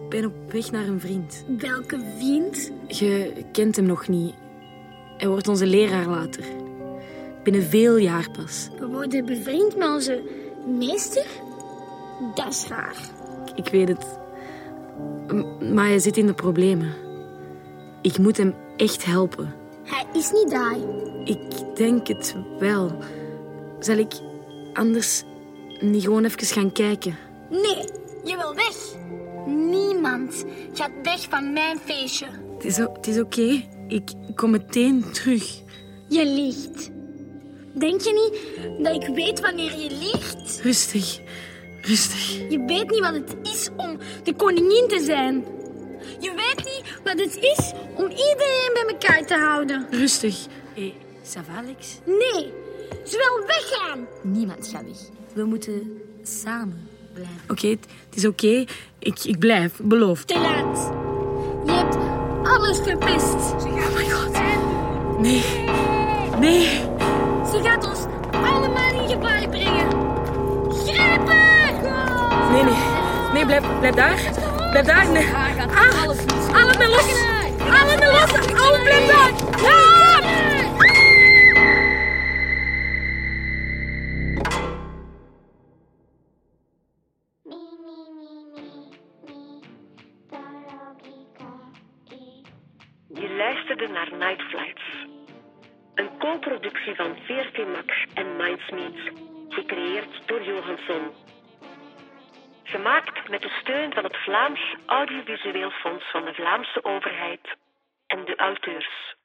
ben 0.09 0.25
op 0.25 0.53
weg 0.53 0.71
naar 0.71 0.87
een 0.87 1.01
vriend. 1.01 1.45
Welke 1.59 2.01
vriend? 2.19 2.71
Je 2.89 3.33
kent 3.53 3.77
hem 3.77 3.85
nog 3.85 4.09
niet. 4.09 4.35
Hij 5.17 5.29
wordt 5.29 5.49
onze 5.49 5.67
leraar 5.67 6.07
later. 6.07 6.45
Binnen 7.43 7.63
veel 7.63 7.97
jaar 7.97 8.31
pas. 8.31 8.69
We 8.79 8.87
worden 8.87 9.25
bevriend 9.27 9.77
met 9.77 9.89
onze 9.89 10.23
meester? 10.79 11.27
Dat 12.35 12.49
is 12.49 12.67
raar. 12.69 12.97
Ik 13.55 13.69
weet 13.69 13.89
het. 13.89 14.19
M- 15.29 15.75
Maar 15.75 15.87
hij 15.87 15.99
zit 15.99 16.17
in 16.17 16.27
de 16.27 16.35
problemen. 16.35 16.93
Ik 18.03 18.19
moet 18.19 18.37
hem 18.37 18.55
echt 18.77 19.05
helpen. 19.05 19.55
Hij 19.87 20.05
is 20.13 20.31
niet 20.33 20.51
daar. 20.51 20.77
Ik 21.25 21.77
denk 21.77 22.07
het 22.09 22.35
wel. 22.59 22.99
Zal 23.81 23.97
ik 23.97 24.13
anders 24.73 25.23
niet 25.81 26.03
gewoon 26.03 26.25
even 26.25 26.47
gaan 26.47 26.73
kijken? 26.73 27.17
Nee, 27.51 27.85
je 28.25 28.37
wil 28.37 28.55
weg. 28.55 28.77
Niemand 29.47 30.45
gaat 30.73 30.91
weg 31.03 31.27
van 31.31 31.53
mijn 31.53 31.79
feestje. 31.79 32.27
Het 32.55 32.65
is, 32.65 32.81
o- 32.81 32.93
het 32.93 33.07
is 33.07 33.21
oké. 33.21 33.63
Ik 33.89 34.11
kom 34.35 34.51
meteen 34.51 35.05
terug. 35.13 35.63
Je 36.09 36.27
liegt. 36.27 36.91
Denk 37.73 38.01
je 38.01 38.13
niet 38.13 38.85
dat 38.85 39.03
ik 39.03 39.15
weet 39.15 39.41
wanneer 39.41 39.79
je 39.79 39.91
liegt? 39.91 40.61
Rustig. 40.63 41.21
Rustig. 41.83 42.51
Je 42.51 42.65
weet 42.67 42.91
niet 42.91 43.01
wat 43.01 43.15
het 43.15 43.37
is 43.43 43.69
om 43.77 43.99
de 44.23 44.35
koningin 44.35 44.85
te 44.89 45.01
zijn. 45.05 45.45
Je 46.21 46.33
weet 46.35 46.65
niet 46.65 47.01
wat 47.05 47.19
het 47.19 47.37
is 47.37 47.73
om 47.95 48.09
iedereen 48.11 48.71
bij 48.73 48.85
elkaar 48.89 49.27
te 49.27 49.35
houden. 49.35 49.87
Rustig. 49.91 50.47
Hé, 50.75 50.95
ça 51.25 51.41
va, 51.47 51.57
Alex? 51.57 51.99
Nee, 52.05 52.53
ze 53.05 53.17
wil 53.17 53.47
weggaan. 53.47 54.07
Niemand 54.23 54.69
gaat 54.73 54.85
weg. 54.85 54.97
We 55.33 55.45
moeten 55.45 56.01
samen 56.23 56.89
blijven. 57.13 57.41
Oké, 57.49 57.67
het 57.69 57.87
het 58.09 58.17
is 58.17 58.27
oké. 58.27 58.65
Ik, 58.99 59.25
ik 59.25 59.39
blijf, 59.39 59.73
beloofd. 59.83 60.27
Te 60.29 60.39
laat. 60.39 60.93
Je 61.67 61.73
hebt 61.73 61.97
alles 62.49 62.79
verpest. 62.79 63.35
Oh 63.65 63.95
my 63.95 64.11
god. 64.11 64.39
Nee. 65.21 65.43
Nee. 66.41 66.67
Ze 67.53 67.61
gaat 67.63 67.87
ons 67.87 68.01
allemaal 68.33 69.03
in 69.03 69.09
gevaar 69.09 69.49
brengen. 69.49 69.89
Grijpen! 70.73 71.35
Nee, 72.53 72.63
nee. 72.63 72.75
Nee, 73.33 73.47
blijf, 73.47 73.79
blijf 73.79 73.95
daar. 73.95 74.55
Blijf 74.83 74.87
daar. 74.87 75.07
Ah, 75.75 76.03
Alle 76.53 76.75
me 76.79 76.89
los. 76.89 77.07
Alle 77.81 77.97
me 77.97 78.07
los. 78.07 78.61
Alle 78.61 78.81
blijf 78.83 79.07
daar. 79.07 79.31
Ja! 79.63 79.96
Vlaams 104.37 104.75
Audiovisueel 104.87 105.71
Fonds 105.71 106.11
van 106.11 106.25
de 106.25 106.35
Vlaamse 106.35 106.85
overheid 106.85 107.57
en 108.07 108.25
de 108.25 108.37
auteurs. 108.37 109.16